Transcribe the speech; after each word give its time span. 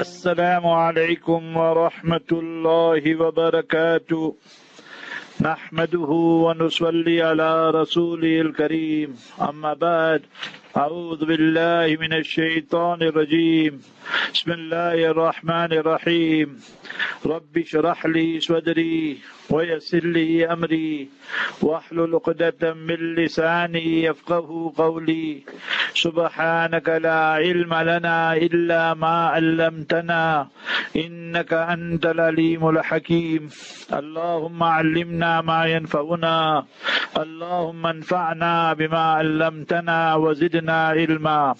السلام 0.00 0.66
عليكم 0.66 1.56
ورحمة 1.56 2.30
الله 2.32 3.02
وبركاته. 3.22 4.34
نحمده 5.40 6.10
ونصلي 6.44 7.22
على 7.22 7.70
رسوله 7.70 8.40
الكريم. 8.40 9.16
أما 9.48 9.72
بعد 9.74 10.22
أعوذ 10.76 11.26
بالله 11.26 11.98
من 11.98 12.12
الشيطان 12.12 13.02
الرجيم. 13.02 13.82
بسم 14.34 14.50
الله 14.52 15.10
الرحمن 15.10 15.72
الرحيم. 15.82 16.48
رب 17.26 17.58
اشرح 17.58 18.06
لي 18.06 18.40
صدري 18.40 19.18
ويسر 19.50 20.04
لي 20.04 20.46
أمري. 20.46 21.08
واحلل 21.62 22.14
عقدة 22.14 22.74
من 22.74 23.14
لساني 23.18 24.02
يفقه 24.02 24.72
قولي. 24.76 25.42
سبحانك 25.94 26.88
لا 26.88 27.42
علم 27.42 27.74
لنا 27.74 28.36
إلا 28.38 28.94
ما 28.94 29.26
علمتنا. 29.34 30.48
إنك 30.96 31.52
أنت 31.52 32.06
العليم 32.06 32.62
الحكيم. 32.68 33.50
اللهم 33.90 34.62
علمنا 34.62 35.40
ما 35.40 35.66
ينفعنا. 35.66 36.64
اللهم 37.18 37.86
انفعنا 37.86 38.72
بما 38.78 39.04
علمتنا 39.18 40.14
وزدنا 40.14 40.59
علما 40.59 41.55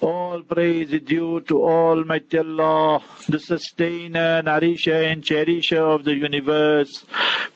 All 0.00 0.42
praise 0.42 0.92
is 0.92 1.00
due 1.02 1.40
to 1.48 1.62
Almighty 1.64 2.38
Allah, 2.38 3.02
the 3.26 3.38
sustainer, 3.38 4.42
nourisher 4.42 5.02
and 5.10 5.24
cherisher 5.24 5.80
of 5.80 6.04
the 6.04 6.14
universe. 6.14 7.06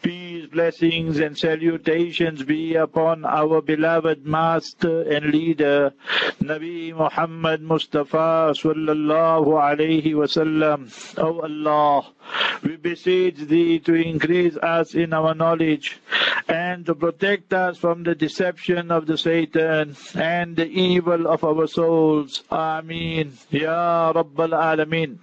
Peace, 0.00 0.46
blessings 0.46 1.18
and 1.18 1.36
salutations 1.36 2.44
be 2.44 2.74
upon 2.76 3.26
our 3.26 3.60
beloved 3.60 4.24
master 4.24 5.02
and 5.02 5.26
leader, 5.26 5.92
Nabi 6.40 6.94
Muhammad 6.96 7.60
Mustafa 7.60 8.54
sallallahu 8.62 9.48
alayhi 9.68 10.14
wasallam. 10.14 10.88
O 11.18 11.40
Allah, 11.40 12.06
we 12.62 12.76
beseech 12.76 13.36
thee 13.36 13.78
to 13.80 13.92
increase 13.94 14.56
us 14.56 14.94
in 14.94 15.12
our 15.12 15.34
knowledge 15.34 16.00
and 16.48 16.61
to 16.85 16.95
protect 16.95 17.53
us 17.53 17.77
from 17.77 18.03
the 18.03 18.15
deception 18.15 18.89
of 18.89 19.05
the 19.05 19.17
Satan 19.17 19.95
and 20.15 20.55
the 20.55 20.65
evil 20.67 21.27
of 21.27 21.43
our 21.43 21.67
souls. 21.67 22.43
Ameen. 22.49 23.33
Ya 23.51 24.11
Rabbal 24.13 24.53
Alameen. 24.57 25.19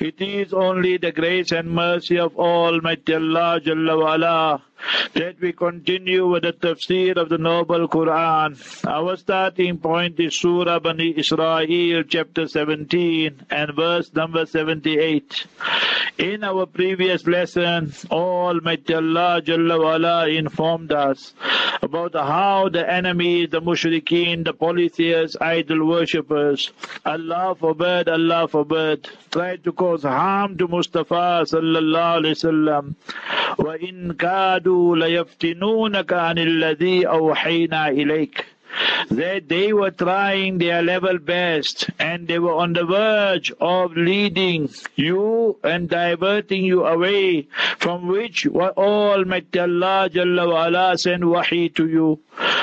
It 0.00 0.20
is 0.20 0.52
only 0.52 0.96
the 0.98 1.10
grace 1.10 1.50
and 1.50 1.70
mercy 1.70 2.18
of 2.20 2.36
Almighty 2.38 3.14
Allah 3.14 3.60
Jalla 3.60 4.62
that 5.13 5.39
we 5.39 5.51
continue 5.53 6.27
with 6.27 6.43
the 6.43 6.53
tafsir 6.53 7.17
of 7.17 7.29
the 7.29 7.37
noble 7.37 7.87
Quran. 7.87 8.57
Our 8.87 9.15
starting 9.17 9.77
point 9.77 10.19
is 10.19 10.39
Surah 10.39 10.79
Bani 10.79 11.13
Israel, 11.17 12.03
chapter 12.03 12.47
17 12.47 13.45
and 13.49 13.75
verse 13.75 14.13
number 14.13 14.45
78. 14.45 15.45
In 16.17 16.43
our 16.43 16.65
previous 16.65 17.25
lesson, 17.25 17.93
Almighty 18.11 18.93
Allah 18.93 19.41
Jalla 19.43 19.79
wa'ala 19.79 20.37
informed 20.37 20.91
us 20.91 21.33
about 21.81 22.13
how 22.13 22.69
the 22.69 22.89
enemies, 22.91 23.49
the 23.49 23.61
mushrikeen, 23.61 24.45
the 24.45 24.53
polytheists, 24.53 25.37
idol 25.41 25.87
worshippers, 25.87 26.71
Allah 27.05 27.55
forbid, 27.59 28.09
Allah 28.09 28.47
forbid, 28.47 29.09
tried 29.31 29.63
to 29.63 29.71
cause 29.71 30.03
harm 30.03 30.57
to 30.57 30.67
Mustafa 30.67 31.45
sallallahu 31.45 32.19
alayhi 32.21 32.37
wasallam. 32.37 32.95
وَإِن 33.57 34.13
كَادُوا 34.13 34.66
لَيَفْتِنُونَكَ 34.96 36.12
عَنِ 36.12 36.38
الَّذِي 36.38 37.06
أَوْحَيْنَا 37.06 37.88
إِلَيْكَ. 37.88 38.57
that 39.09 39.47
they 39.49 39.73
were 39.73 39.91
trying 39.91 40.57
their 40.57 40.81
level 40.81 41.17
best 41.19 41.89
and 41.99 42.27
they 42.27 42.39
were 42.39 42.53
on 42.53 42.73
the 42.73 42.85
verge 42.85 43.51
of 43.59 43.95
leading 43.95 44.69
you 44.95 45.57
and 45.63 45.89
diverting 45.89 46.63
you 46.63 46.85
away 46.85 47.47
from 47.77 48.07
which 48.07 48.47
Almighty 48.47 49.59
Allah 49.59 50.09
Jalla 50.11 50.49
wa 50.49 50.67
ala 50.67 50.97
sent 50.97 51.23
wahi 51.23 51.69
to 51.69 51.87
you. 51.87 52.19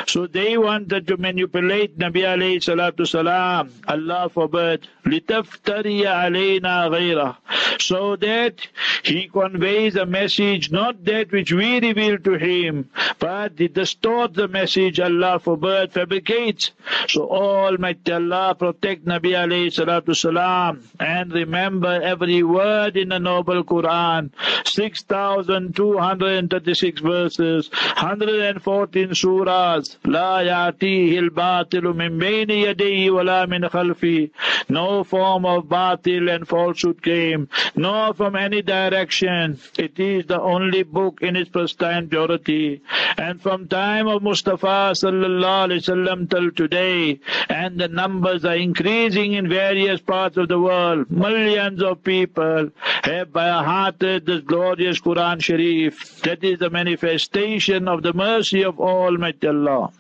So 0.07 0.27
they 0.27 0.59
wanted 0.59 1.07
to 1.09 1.17
manipulate 1.17 1.99
Nabi 1.99 2.23
alayhi 2.23 2.59
salatu 2.59 3.07
salam. 3.07 3.73
Allah 3.87 4.29
forbid. 4.29 4.89
لِتَفْتَرِيَ 5.07 6.03
عَلَيْنَا 6.05 6.91
غَيْرَهُ 6.91 7.37
So 7.81 8.17
that 8.17 8.67
he 9.03 9.29
conveys 9.29 9.97
a 9.97 10.07
message, 10.07 10.71
not 10.71 11.05
that 11.05 11.33
which 11.33 11.53
we 11.53 11.81
reveal 11.81 12.19
to 12.19 12.35
him, 12.35 12.91
but 13.19 13.53
he 13.59 13.69
distort 13.69 14.35
the 14.35 14.49
message, 14.49 15.01
Allah 15.01 15.39
forbid, 15.39 15.93
fabricate. 15.96 16.72
So 17.08 17.30
Almighty 17.30 18.12
Allah 18.12 18.56
protect 18.60 19.06
Nabi 19.06 19.32
alayhi 19.42 19.72
salatu 19.78 20.16
salam 20.16 20.84
and 21.00 21.32
remember 21.32 22.02
every 22.14 22.44
word 22.44 22.98
in 22.98 23.10
the 23.10 23.20
noble 23.20 23.64
Quran. 23.64 24.32
6,236 24.66 27.02
verses, 27.02 27.70
114 27.72 29.10
surahs. 29.10 29.98
La 30.06 30.40
yatihi 30.40 31.18
al-batilu 31.24 31.96
min 31.96 32.20
bayni 32.20 32.64
yadihi 32.66 33.14
wa 33.14 33.22
la 33.22 33.46
min 33.46 33.62
khalfi. 33.64 34.32
No 34.70 35.04
form 35.04 35.46
of 35.46 35.66
batil 35.66 36.34
and 36.36 36.48
falsehood 36.48 37.02
came, 37.02 37.48
nor 37.76 38.14
from 38.14 38.36
any 38.36 38.62
direction. 38.62 39.60
It 39.78 40.00
is 40.00 40.26
the 40.26 40.42
only 40.42 40.84
book 40.84 41.20
in 41.22 41.36
its 41.36 41.50
pristine 41.50 42.10
purity. 42.10 42.82
And 43.18 43.42
from 43.42 43.68
time 43.68 44.08
of 44.08 44.24
Mustafa 44.24 44.94
sallallahu 45.02 45.85
wasallam 45.86 46.30
till 46.30 46.52
today, 46.52 47.20
and 47.50 47.80
the 47.80 47.88
numbers 47.88 48.46
are 48.46 48.56
increasing 48.56 49.34
in 49.34 49.50
various 49.50 50.02
parts 50.02 50.38
of 50.38 50.48
the 50.48 50.60
world. 50.60 51.10
Millions 51.10 51.82
of 51.82 52.04
people 52.04 52.70
have 53.04 53.32
by 53.32 53.50
hearted 53.50 54.26
this 54.26 54.42
glorious 54.42 55.00
Quran 55.00 55.42
Sharif. 55.42 56.22
That 56.22 56.44
is 56.44 56.60
the 56.60 56.70
manifestation 56.70 57.88
of 57.88 58.04
the 58.04 58.14
mercy 58.14 58.64
of 58.64 58.80
Almighty 58.80 59.48
Allah. 59.48 59.92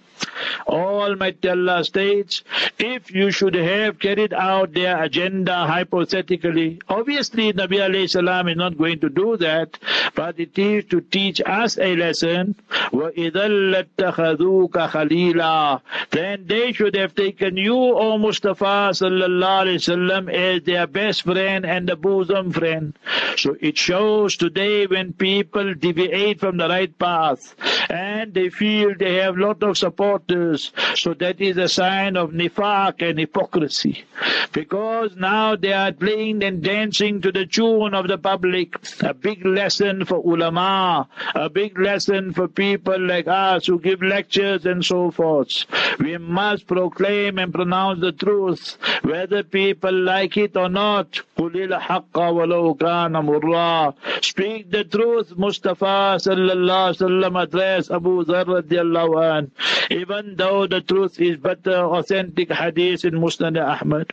Almighty 0.67 1.49
Allah 1.49 1.83
states, 1.83 2.43
if 2.79 3.11
you 3.11 3.31
should 3.31 3.55
have 3.55 3.99
carried 3.99 4.33
out 4.33 4.73
their 4.73 5.01
agenda 5.03 5.65
hypothetically, 5.67 6.81
obviously 6.87 7.53
Nabi 7.53 7.79
alayhi 7.87 8.09
salam 8.09 8.47
is 8.47 8.57
not 8.57 8.77
going 8.77 8.99
to 9.01 9.09
do 9.09 9.37
that, 9.37 9.77
but 10.15 10.39
it 10.39 10.57
is 10.57 10.85
to 10.85 11.01
teach 11.01 11.41
us 11.45 11.77
a 11.77 11.95
lesson. 11.95 12.55
khalila. 14.85 15.81
Then 16.11 16.45
they 16.47 16.71
should 16.73 16.95
have 16.95 17.15
taken 17.15 17.57
you, 17.57 17.75
O 17.75 18.17
Mustafa 18.17 18.91
sallallahu 18.93 19.77
alayhi 19.77 20.33
as 20.33 20.63
their 20.63 20.87
best 20.87 21.23
friend 21.23 21.65
and 21.65 21.89
a 21.89 21.95
bosom 21.95 22.51
friend. 22.51 22.97
So 23.37 23.55
it 23.59 23.77
shows 23.77 24.37
today 24.37 24.87
when 24.87 25.13
people 25.13 25.73
deviate 25.73 26.39
from 26.39 26.57
the 26.57 26.67
right 26.69 26.97
path 26.97 27.55
and 27.89 28.33
they 28.33 28.49
feel 28.49 28.93
they 28.97 29.15
have 29.15 29.37
lot 29.37 29.61
of 29.63 29.77
support 29.77 30.04
supporters. 30.05 30.71
So 30.95 31.13
that 31.15 31.41
is 31.41 31.57
a 31.57 31.67
sign 31.67 32.17
of 32.17 32.31
nifaq 32.31 33.07
and 33.07 33.19
hypocrisy. 33.19 34.03
Because 34.51 35.15
now 35.15 35.55
they 35.55 35.73
are 35.73 35.91
playing 35.91 36.43
and 36.43 36.63
dancing 36.63 37.21
to 37.21 37.31
the 37.31 37.45
tune 37.45 37.93
of 37.93 38.07
the 38.07 38.17
public. 38.17 38.75
A 39.01 39.13
big 39.13 39.45
lesson 39.45 40.05
for 40.05 40.17
ulama, 40.17 41.07
a 41.33 41.49
big 41.49 41.77
lesson 41.79 42.33
for 42.33 42.47
people 42.47 42.99
like 42.99 43.27
us 43.27 43.67
who 43.67 43.79
give 43.79 44.01
lectures 44.01 44.65
and 44.65 44.83
so 44.83 45.11
forth. 45.11 45.65
We 45.99 46.17
must 46.17 46.67
proclaim 46.67 47.39
and 47.39 47.53
pronounce 47.53 48.01
the 48.01 48.11
truth, 48.11 48.77
whether 49.03 49.43
people 49.43 49.93
like 49.93 50.37
it 50.37 50.55
or 50.55 50.69
not. 50.69 51.21
Speak 51.35 51.69
the 54.71 54.83
truth, 54.89 55.37
Mustafa 55.37 56.17
sallallahu 56.19 57.43
address 57.43 57.91
Abu 57.91 58.25
Dharr 58.25 58.45
radiallahu 58.45 59.37
an. 59.37 59.51
Even 59.95 60.35
though 60.35 60.67
the 60.67 60.81
truth 60.81 61.21
is 61.21 61.37
better 61.37 61.77
authentic 61.97 62.51
hadith 62.51 63.05
in 63.05 63.13
Musnad 63.13 63.55
Ahmad. 63.57 64.11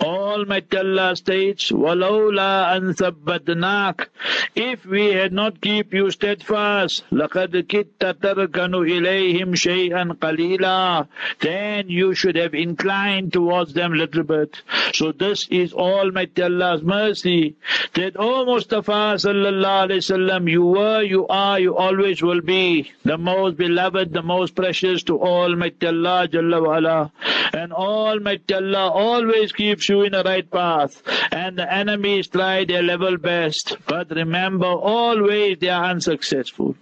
Almighty 0.00 0.76
Allah 0.78 1.16
states, 1.16 1.70
وَلَوْلَا 1.70 2.76
أَن 2.76 2.94
ثَبَّتْنَاكَ 2.94 4.06
If 4.54 4.86
we 4.86 5.12
had 5.12 5.32
not 5.32 5.60
keep 5.60 5.92
you 5.92 6.10
steadfast, 6.10 7.04
لَقَدْ 7.12 7.66
كِدْتَ 7.66 8.20
تَرْكَنُ 8.20 8.74
إِلَيْهِمْ 8.74 9.54
شَيْئًا 9.54 10.18
قَلِيلًا 10.18 11.06
Then 11.40 11.88
you 11.88 12.14
should 12.14 12.36
have 12.36 12.54
inclined 12.54 13.32
towards 13.32 13.74
them 13.74 13.92
a 13.92 13.96
little 13.96 14.22
bit. 14.22 14.62
So 14.94 15.12
this 15.12 15.46
is 15.50 15.72
Almighty 15.72 16.42
Allah's 16.42 16.82
mercy, 16.82 17.56
that, 17.94 18.14
O 18.16 18.44
Mustafa 18.44 19.16
sallallahu 19.16 19.88
alayhi 19.88 20.04
wasallam, 20.04 20.50
you 20.50 20.64
were, 20.64 21.02
you 21.02 21.26
are, 21.28 21.58
you 21.58 21.76
always 21.76 22.22
will 22.22 22.40
be 22.40 22.90
the 23.04 23.18
most 23.18 23.56
beloved, 23.56 24.12
the 24.12 24.22
most 24.22 24.54
precious 24.54 25.02
to 25.04 25.20
Almighty 25.20 25.86
Allah 25.86 26.28
Jalla 26.28 26.62
wa 26.62 26.78
ala. 26.78 27.12
And 27.52 27.72
Almighty 27.72 28.54
Allah 28.54 28.90
always 28.90 29.52
keeps 29.52 29.81
you 29.89 30.01
in 30.01 30.11
the 30.11 30.23
right 30.23 30.49
path. 30.49 31.01
And 31.31 31.57
the 31.57 31.71
enemies 31.71 32.27
try 32.27 32.65
their 32.65 32.83
level 32.83 33.17
best. 33.17 33.77
But 33.87 34.09
remember 34.11 34.67
always 34.67 35.59
they 35.59 35.69
are 35.69 35.85
unsuccessful. 35.85 36.75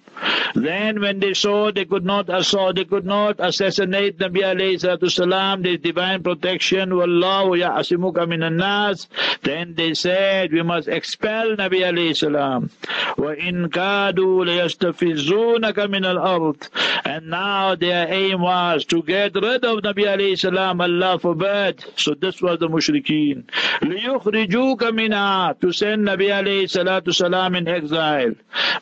Then 0.53 0.99
when 0.99 1.19
they 1.19 1.33
saw 1.33 1.71
they 1.71 1.85
could 1.85 2.03
not 2.03 2.29
uh, 2.29 2.37
assault, 2.37 2.75
they 2.75 2.85
could 2.85 3.05
not 3.05 3.35
assassinate 3.39 4.17
Nabi 4.19 4.41
alayhi 4.41 5.11
salam, 5.11 5.61
the 5.61 5.77
divine 5.77 6.23
protection, 6.23 6.89
Wallahu 6.89 7.57
ya'asimuka 7.59 8.27
minan 8.27 8.57
nas. 8.57 9.07
Then 9.43 9.75
they 9.75 9.93
said, 9.93 10.51
we 10.51 10.61
must 10.61 10.87
expel 10.87 11.55
Nabi 11.55 11.79
alayhi 11.81 12.15
salam. 12.15 12.69
Wa 13.17 13.29
in 13.29 13.69
kadu 13.69 14.43
layastafizunaka 14.45 15.89
minal 15.89 16.19
ard. 16.19 16.67
And 17.05 17.29
now 17.29 17.75
their 17.75 18.11
aim 18.11 18.41
was 18.41 18.85
to 18.85 19.01
get 19.03 19.35
rid 19.35 19.63
of 19.63 19.79
Nabi 19.79 20.05
alayhi 20.05 20.37
salam, 20.37 20.81
Allah 20.81 21.19
forbid. 21.19 21.85
So 21.95 22.13
this 22.13 22.41
was 22.41 22.59
the 22.59 22.67
mushrikeen. 22.67 23.45
Liyukhrijuka 23.81 24.93
minha, 24.93 25.55
to 25.61 25.71
send 25.71 26.07
Nabi 26.07 26.27
alayhi 26.27 26.63
salatu 26.63 27.13
salam 27.13 27.55
in 27.55 27.67
exile. 27.67 28.33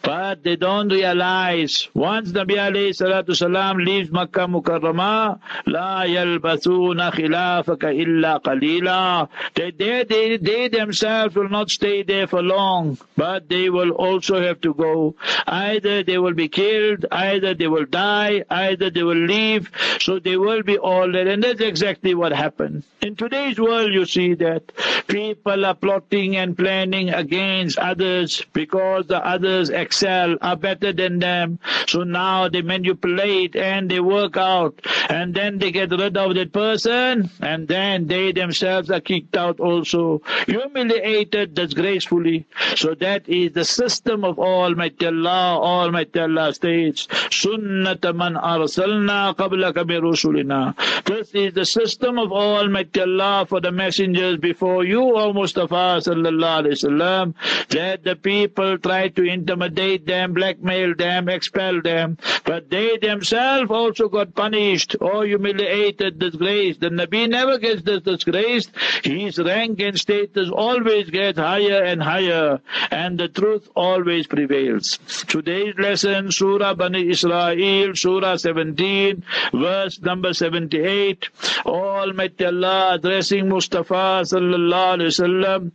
But 0.01 0.43
they 0.43 0.55
don't 0.55 0.89
realize 0.89 1.18
lies. 1.19 1.87
Once 1.93 2.31
Nabi 2.31 2.55
alayhi 2.65 2.95
salatu 2.99 3.35
salam 3.35 3.77
leaves 3.77 4.11
Makkah 4.11 4.47
Mukarrama, 4.47 5.39
La 5.65 6.03
yalbathuna 6.15 7.11
khilafaka 7.17 7.93
illa 8.03 8.39
qalila. 8.43 9.29
They, 9.55 9.71
they, 9.71 10.03
they, 10.03 10.37
they 10.37 10.67
themselves 10.67 11.35
will 11.35 11.49
not 11.49 11.69
stay 11.69 12.03
there 12.03 12.27
for 12.27 12.41
long, 12.41 12.97
but 13.17 13.49
they 13.49 13.69
will 13.69 13.91
also 13.91 14.41
have 14.41 14.61
to 14.61 14.73
go. 14.73 15.15
Either 15.47 16.03
they 16.03 16.17
will 16.17 16.33
be 16.33 16.47
killed, 16.47 17.05
either 17.11 17.53
they 17.53 17.67
will 17.67 17.85
die, 17.85 18.43
either 18.49 18.89
they 18.89 19.03
will 19.03 19.25
leave, 19.35 19.69
so 19.99 20.19
they 20.19 20.37
will 20.37 20.63
be 20.63 20.77
all 20.77 21.11
there. 21.11 21.27
And 21.27 21.43
that's 21.43 21.61
exactly 21.61 22.15
what 22.15 22.31
happened. 22.31 22.83
In 23.01 23.15
today's 23.15 23.59
world, 23.59 23.93
you 23.93 24.05
see 24.05 24.33
that 24.35 24.71
people 25.07 25.65
are 25.65 25.73
plotting 25.73 26.35
and 26.35 26.57
planning 26.57 27.09
against 27.09 27.77
others 27.79 28.43
because 28.53 29.07
the 29.07 29.25
others 29.25 29.69
excel, 29.69 30.35
are 30.41 30.55
better 30.55 30.93
than 30.93 31.08
them. 31.17 31.57
So 31.87 32.03
now 32.03 32.47
they 32.49 32.61
manipulate 32.61 33.55
and 33.55 33.89
they 33.89 33.99
work 33.99 34.37
out, 34.37 34.79
and 35.09 35.33
then 35.33 35.57
they 35.57 35.71
get 35.71 35.89
rid 35.89 36.15
of 36.15 36.35
that 36.35 36.53
person, 36.53 37.31
and 37.41 37.67
then 37.67 38.05
they 38.05 38.31
themselves 38.31 38.91
are 38.91 38.99
kicked 38.99 39.35
out 39.35 39.59
also, 39.59 40.21
humiliated 40.45 41.55
disgracefully. 41.55 42.45
So 42.75 42.93
that 42.95 43.27
is 43.27 43.53
the 43.53 43.65
system 43.65 44.23
of 44.23 44.37
Almighty 44.37 45.07
Allah. 45.07 45.57
Almighty 45.59 46.19
Allah 46.19 46.53
states, 46.53 47.07
Sunnat 47.07 48.03
man 48.15 48.35
arsalna 48.35 49.35
qablaka 49.35 49.87
bi 49.87 49.95
rusulina. 49.95 50.75
This 51.05 51.31
is 51.33 51.53
the 51.53 51.65
system 51.65 52.19
of 52.19 52.31
Almighty 52.31 53.01
Allah 53.01 53.45
for 53.47 53.61
the 53.61 53.71
messengers 53.71 54.37
before 54.37 54.83
you, 54.83 55.01
O 55.01 55.33
Mustafa 55.33 56.01
sallallahu 56.01 56.63
alaihi 56.63 56.77
wasallam, 56.77 57.33
that 57.69 58.03
the 58.03 58.15
people 58.15 58.77
try 58.77 59.07
to 59.07 59.23
intimidate 59.23 60.05
them, 60.05 60.33
blackmail 60.33 60.93
them, 60.99 61.29
expel 61.29 61.81
them, 61.81 62.17
but 62.45 62.69
they 62.69 62.97
themselves 62.97 63.71
also 63.71 64.07
got 64.09 64.35
punished 64.35 64.95
or 65.01 65.25
humiliated, 65.25 66.19
disgraced. 66.19 66.81
The 66.81 66.89
Nabi 66.89 67.27
never 67.27 67.57
gets 67.57 67.81
disgraced. 67.81 68.71
His 69.03 69.39
rank 69.39 69.79
and 69.79 69.99
status 69.99 70.49
always 70.51 71.09
get 71.09 71.37
higher 71.37 71.83
and 71.83 72.03
higher, 72.03 72.61
and 72.91 73.19
the 73.19 73.27
truth 73.27 73.67
always 73.75 74.27
prevails. 74.27 74.99
Today's 75.27 75.75
lesson, 75.77 76.31
Surah 76.31 76.75
Bani 76.75 77.09
Israel, 77.09 77.95
Surah 77.95 78.35
17, 78.35 79.23
verse 79.53 79.99
number 80.01 80.33
78. 80.33 81.29
Almighty 81.65 82.45
Allah 82.45 82.95
addressing 82.95 83.49
Mustafa 83.49 84.23
sallallahu 84.33 84.97
alaihi 84.97 85.13
wasallam, 85.15 85.71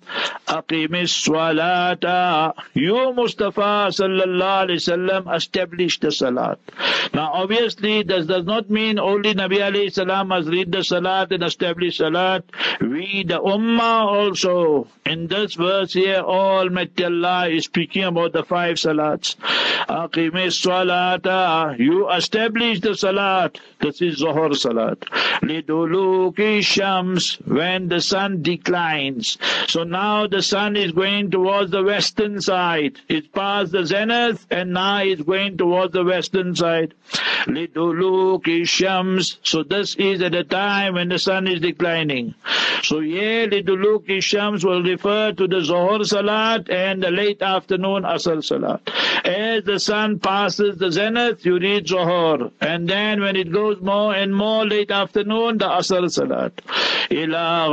Aqimis 0.48 1.12
salata. 1.26 2.52
You 2.74 3.12
Mustafa 3.14 3.88
sallallahu 3.98 4.60
alaihi 4.64 4.82
wasallam 4.82 5.13
establish 5.28 5.98
the 6.00 6.10
salat. 6.10 6.58
Now 7.12 7.32
obviously 7.32 8.02
this 8.02 8.26
does 8.26 8.44
not 8.44 8.70
mean 8.70 8.98
only 8.98 9.34
Nabi 9.34 9.58
alayhi 9.58 9.92
salam 9.92 10.28
must 10.28 10.48
read 10.48 10.72
the 10.72 10.82
salat 10.82 11.32
and 11.32 11.42
establish 11.42 11.98
salat. 11.98 12.44
We 12.80 13.24
the 13.26 13.40
ummah 13.40 14.06
also. 14.06 14.88
In 15.06 15.26
this 15.26 15.54
verse 15.54 15.92
here, 15.92 16.20
Almighty 16.20 17.04
Allah 17.04 17.48
is 17.48 17.64
speaking 17.64 18.04
about 18.04 18.32
the 18.32 18.42
five 18.42 18.76
salats. 18.76 19.36
Salata. 19.86 21.78
You 21.78 22.10
establish 22.10 22.80
the 22.80 22.94
salat. 22.94 23.60
This 23.80 24.00
is 24.00 24.18
Zohar 24.18 24.54
salat. 24.54 25.04
Shams. 26.62 27.38
When 27.46 27.88
the 27.88 28.00
sun 28.00 28.42
declines. 28.42 29.38
So 29.68 29.84
now 29.84 30.26
the 30.26 30.42
sun 30.42 30.76
is 30.76 30.92
going 30.92 31.30
towards 31.30 31.70
the 31.70 31.82
western 31.82 32.40
side. 32.40 32.98
It's 33.08 33.28
past 33.28 33.72
the 33.72 33.84
zenith 33.84 34.46
and 34.50 34.72
now 34.72 35.03
it's 35.04 35.22
going 35.22 35.56
towards 35.56 35.92
the 35.92 36.04
western 36.04 36.54
side. 36.54 36.94
Liduluki 37.46 38.66
shams. 38.66 39.38
So 39.42 39.62
this 39.62 39.94
is 39.96 40.22
at 40.22 40.32
the 40.32 40.44
time 40.44 40.94
when 40.94 41.08
the 41.08 41.18
sun 41.18 41.46
is 41.46 41.60
declining. 41.60 42.34
So 42.82 43.00
here 43.00 43.48
Liduluki 43.48 44.22
shams 44.22 44.64
will 44.64 44.82
refer 44.82 45.32
to 45.32 45.46
the 45.46 45.62
Zohar 45.62 46.04
Salat 46.04 46.68
and 46.70 47.02
the 47.02 47.10
late 47.10 47.42
afternoon 47.42 48.02
Asr 48.02 48.42
Salat. 48.44 48.80
As 49.24 49.64
the 49.64 49.78
sun 49.78 50.18
passes 50.18 50.76
the 50.78 50.90
zenith, 50.90 51.44
you 51.46 51.58
read 51.58 51.88
Zohar. 51.88 52.50
And 52.60 52.88
then 52.88 53.20
when 53.20 53.36
it 53.36 53.52
goes 53.52 53.80
more 53.80 54.14
and 54.14 54.34
more 54.34 54.66
late 54.66 54.90
afternoon, 54.90 55.58
the 55.58 55.68
Asr 55.68 56.10
Salat. 56.10 56.60
Ila 57.10 57.70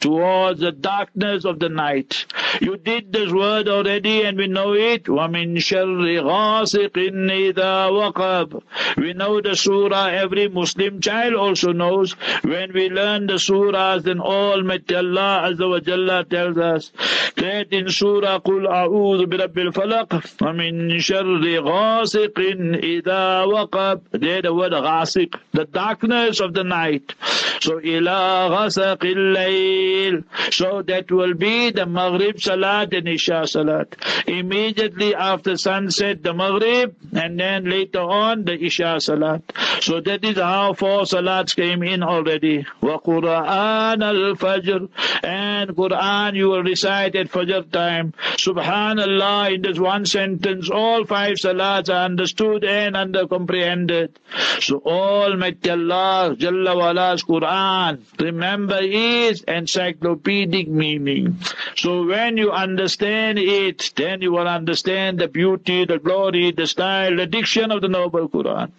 towards 0.00 0.60
the 0.60 0.72
darkness 0.72 1.44
of 1.44 1.58
the 1.58 1.68
night. 1.68 2.26
You 2.60 2.76
did 2.76 3.12
this 3.12 3.32
word 3.32 3.68
already 3.68 4.22
and 4.22 4.36
we 4.36 4.46
know 4.46 4.74
it. 4.74 5.08
وَمِن 5.30 5.58
شَرِّ 5.58 6.22
غَاسِقٍ 6.22 6.96
إِذَا 7.30 7.86
وَقَبْ 7.90 8.62
We 8.96 9.12
know 9.12 9.40
the 9.40 9.54
surah, 9.54 10.06
every 10.06 10.48
Muslim 10.48 11.00
child 11.00 11.34
also 11.34 11.72
knows. 11.72 12.12
When 12.42 12.72
we 12.72 12.90
learn 12.90 13.26
the 13.26 13.34
surahs, 13.34 14.02
then 14.02 14.20
Almighty 14.20 14.96
Allah 14.96 15.50
Azza 15.50 15.70
wa 15.70 15.78
Jalla 15.78 16.28
tells 16.28 16.58
us 16.58 16.92
that 17.36 17.72
in 17.72 17.88
Surah 17.88 18.40
قُلْ 18.40 18.66
أَعُوذُ 18.66 19.26
بِرَبِّ 19.26 19.72
الْفَلَقِ 19.72 20.08
وَمِن 20.42 20.98
شَرِّ 20.98 21.60
غَاسِقٍ 21.62 22.38
إِذَا 22.82 23.44
وَقَبْ 23.46 24.00
There 24.12 24.42
the 24.42 24.52
word 24.52 24.72
غاسق, 24.72 25.34
the 25.52 25.64
darkness 25.64 26.40
of 26.40 26.54
the 26.54 26.64
night. 26.64 27.14
So 27.60 27.78
إِلَى 27.78 28.50
غَسَقِ 28.50 28.98
اللَّيْلِ 28.98 30.24
So 30.52 30.82
that 30.82 31.10
will 31.10 31.34
be 31.34 31.70
the 31.70 31.86
Maghrib 31.86 32.40
Salat 32.40 32.92
and 32.94 33.08
Isha 33.08 33.46
Salat. 33.46 33.96
Immediately 34.26 35.09
after 35.15 35.57
sunset, 35.57 36.23
the 36.23 36.33
Maghrib, 36.33 36.95
and 37.13 37.39
then 37.39 37.69
later 37.69 38.01
on, 38.01 38.45
the 38.45 38.63
Isha 38.63 38.99
Salat. 38.99 39.41
So 39.81 40.01
that 40.01 40.23
is 40.23 40.37
how 40.37 40.73
four 40.73 41.01
Salats 41.01 41.55
came 41.55 41.83
in 41.83 42.01
already. 42.03 42.65
وَقُرْآنَ 42.81 44.01
الْفَجْرِ 44.01 44.89
And 45.23 45.69
Quran 45.71 46.35
you 46.35 46.49
will 46.49 46.63
recite 46.63 47.15
at 47.15 47.27
Fajr 47.27 47.71
time. 47.71 48.13
Subhanallah, 48.37 49.55
in 49.55 49.61
this 49.61 49.79
one 49.79 50.05
sentence, 50.05 50.69
all 50.69 51.05
five 51.05 51.37
Salats 51.37 51.89
are 51.89 52.05
understood 52.05 52.63
and 52.63 52.95
under 52.95 53.27
comprehended. 53.27 54.17
So 54.59 54.81
Almighty 54.85 55.69
Allah, 55.69 56.35
Jalla 56.37 56.75
wala's 56.75 57.23
Quran, 57.23 58.01
remember 58.19 58.79
is 58.81 59.43
encyclopedic 59.43 60.67
meaning. 60.67 61.37
So 61.75 62.05
when 62.05 62.37
you 62.37 62.51
understand 62.51 63.39
it, 63.39 63.91
then 63.95 64.21
you 64.21 64.31
will 64.31 64.47
understand 64.47 64.98
the 65.18 65.28
beauty, 65.28 65.84
the 65.84 65.98
glory, 65.98 66.50
the 66.52 66.66
style, 66.66 67.16
the 67.16 67.26
diction 67.26 67.70
of 67.70 67.80
the 67.80 67.88
noble 67.88 68.28
Quran. 68.28 68.70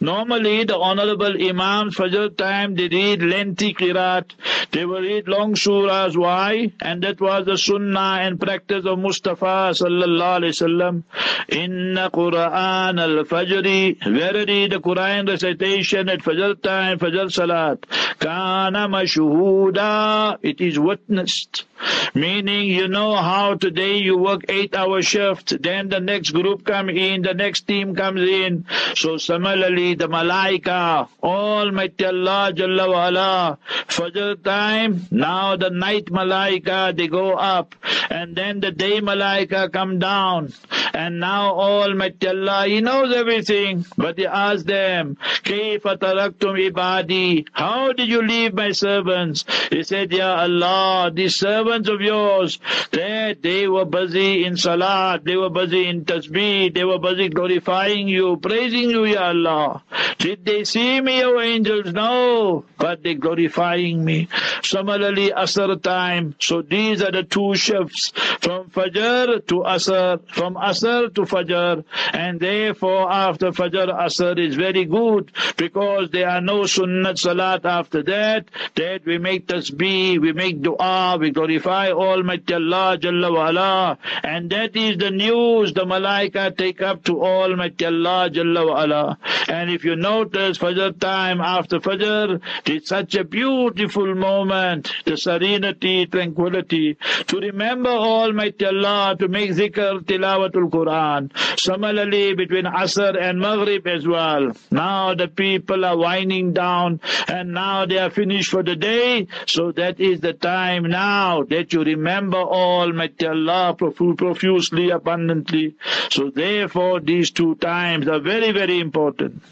Normally, 0.00 0.64
the 0.64 0.76
honorable 0.76 1.34
Imams, 1.48 1.96
Fajr 1.96 2.36
time, 2.36 2.74
they 2.74 2.88
read 2.88 3.22
lengthy 3.22 3.72
Qiraat. 3.74 4.30
They 4.70 4.84
will 4.84 5.00
read 5.00 5.28
long 5.28 5.54
surahs. 5.54 6.16
Why? 6.16 6.72
And 6.80 7.02
that 7.02 7.20
was 7.20 7.46
the 7.46 7.56
sunnah 7.56 8.18
and 8.22 8.40
practice 8.40 8.84
of 8.84 8.98
Mustafa 8.98 9.72
sallallahu 9.80 10.38
alaihi 10.40 10.54
wasallam. 10.56 11.02
Inna 11.48 12.10
Quran 12.10 13.00
al-Fajri. 13.00 14.02
Verily, 14.04 14.68
the 14.68 14.80
Quran 14.80 15.28
recitation 15.28 16.08
at 16.08 16.20
Fajr 16.20 16.60
time, 16.62 16.98
Fajr 16.98 17.32
Salat. 17.32 17.86
Kana 18.18 18.88
mashuhuda. 18.88 20.38
It 20.42 20.60
is 20.60 20.78
witnessed. 20.78 21.64
Meaning, 22.13 22.67
you 22.69 22.87
know 22.87 23.15
how 23.15 23.55
today 23.55 23.97
you 23.97 24.17
work 24.17 24.45
eight 24.49 24.75
hour 24.75 25.01
shift, 25.01 25.61
then 25.61 25.89
the 25.89 25.99
next 25.99 26.31
group 26.31 26.65
come 26.65 26.89
in, 26.89 27.21
the 27.21 27.33
next 27.33 27.67
team 27.67 27.95
comes 27.95 28.21
in. 28.21 28.65
So 28.95 29.17
similarly, 29.17 29.93
the 29.95 30.07
Malaika, 30.07 31.07
Almighty 31.21 32.05
Allah 32.05 32.51
Jalla 32.53 32.89
wa 32.89 33.07
ala, 33.07 33.57
Fajr 33.87 34.43
time, 34.43 34.67
time, 34.67 35.07
now 35.11 35.55
the 35.55 35.69
night 35.69 36.05
malaika, 36.05 36.95
they 36.95 37.07
go 37.07 37.33
up, 37.33 37.75
and 38.09 38.35
then 38.35 38.59
the 38.59 38.71
day 38.71 38.99
malaika 39.01 39.71
come 39.71 39.99
down, 39.99 40.53
and 40.93 41.19
now 41.19 41.53
Almighty 41.53 42.27
Allah, 42.27 42.65
He 42.67 42.81
knows 42.81 43.13
everything, 43.13 43.85
but 43.97 44.17
He 44.17 44.25
asks 44.25 44.63
them, 44.63 45.17
كيف 45.43 45.83
تركتم 45.83 46.55
ibadi? 46.71 47.47
How 47.51 47.93
did 47.93 48.09
you 48.09 48.21
leave 48.21 48.53
my 48.53 48.71
servants? 48.71 49.45
He 49.69 49.83
said, 49.83 50.11
Ya 50.11 50.37
Allah, 50.45 51.11
these 51.13 51.35
servants 51.37 51.70
of 51.72 52.00
yours, 52.00 52.58
that 52.92 53.42
they 53.42 53.68
were 53.68 53.84
busy 53.84 54.44
in 54.44 54.56
salat, 54.56 55.24
they 55.24 55.36
were 55.36 55.50
busy 55.50 55.86
in 55.88 56.04
tasbih, 56.04 56.74
they 56.74 56.84
were 56.84 56.98
busy 56.98 57.28
glorifying 57.28 58.08
you, 58.08 58.36
praising 58.36 58.90
you, 58.90 59.04
Ya 59.04 59.28
Allah. 59.28 59.82
Did 60.18 60.44
they 60.44 60.64
see 60.64 61.00
me, 61.00 61.24
O 61.24 61.40
angels? 61.40 61.92
No, 61.92 62.64
but 62.78 63.02
they 63.02 63.14
glorifying 63.14 64.04
me. 64.04 64.28
Similarly, 64.62 65.30
Asr 65.30 65.82
time. 65.82 66.34
So 66.40 66.62
these 66.62 67.02
are 67.02 67.10
the 67.10 67.22
two 67.22 67.54
shifts 67.54 68.12
from 68.40 68.70
Fajr 68.70 69.46
to 69.46 69.54
Asr, 69.60 70.20
from 70.30 70.54
Asr 70.54 71.14
to 71.14 71.22
Fajr, 71.22 71.84
and 72.12 72.38
therefore 72.38 73.10
after 73.10 73.50
Fajr, 73.50 73.88
Asr 73.98 74.38
is 74.38 74.54
very 74.54 74.84
good 74.84 75.32
because 75.56 76.10
there 76.10 76.28
are 76.28 76.40
no 76.40 76.62
Sunnat 76.62 77.18
Salat 77.18 77.64
after 77.64 78.02
that. 78.02 78.46
That 78.76 79.04
we 79.04 79.18
make 79.18 79.46
tasbih, 79.46 80.20
we 80.20 80.32
make 80.32 80.62
dua, 80.62 81.16
we 81.18 81.30
glorify 81.30 81.61
Almighty 81.66 82.54
Allah 82.54 82.98
Jalla 82.98 83.32
wa 83.32 83.48
ala, 83.48 83.98
and 84.22 84.50
that 84.50 84.76
is 84.76 84.96
the 84.98 85.10
news 85.10 85.72
the 85.72 85.84
Malaika 85.84 86.56
take 86.56 86.82
up 86.82 87.04
to 87.04 87.22
Almighty 87.22 87.86
Allah 87.86 88.30
Jalla 88.30 88.66
wa 88.66 88.82
ala. 88.84 89.18
And 89.48 89.70
if 89.70 89.84
you 89.84 89.96
notice 89.96 90.58
Fajr 90.58 90.98
time 90.98 91.40
after 91.40 91.80
Fajr, 91.80 92.40
it's 92.66 92.88
such 92.88 93.14
a 93.14 93.24
beautiful 93.24 94.14
moment, 94.14 94.92
the 95.04 95.16
serenity, 95.16 96.06
tranquility, 96.06 96.96
to 97.26 97.38
remember 97.38 97.90
Almighty 97.90 98.66
Allah, 98.66 99.16
to 99.18 99.28
make 99.28 99.50
zikr, 99.50 100.00
tilawatul 100.00 100.70
Quran. 100.70 101.30
Similarly, 101.58 102.34
between 102.34 102.64
Asr 102.64 103.20
and 103.20 103.40
Maghrib 103.40 103.86
as 103.86 104.06
well. 104.06 104.52
Now 104.70 105.14
the 105.14 105.28
people 105.28 105.84
are 105.84 105.96
winding 105.96 106.52
down 106.52 107.00
and 107.28 107.52
now 107.52 107.86
they 107.86 107.98
are 107.98 108.10
finished 108.10 108.50
for 108.50 108.62
the 108.62 108.76
day. 108.76 109.26
So 109.46 109.72
that 109.72 110.00
is 110.00 110.20
the 110.20 110.32
time 110.32 110.84
now 110.84 111.41
that 111.50 111.72
you 111.72 111.82
remember 111.84 112.38
Almighty 112.38 113.26
Allah 113.26 113.74
profusely, 113.74 114.90
abundantly. 114.90 115.74
So 116.10 116.30
therefore 116.30 117.00
these 117.00 117.30
two 117.30 117.54
times 117.56 118.08
are 118.08 118.20
very, 118.20 118.52
very 118.52 118.80
important. 118.80 119.42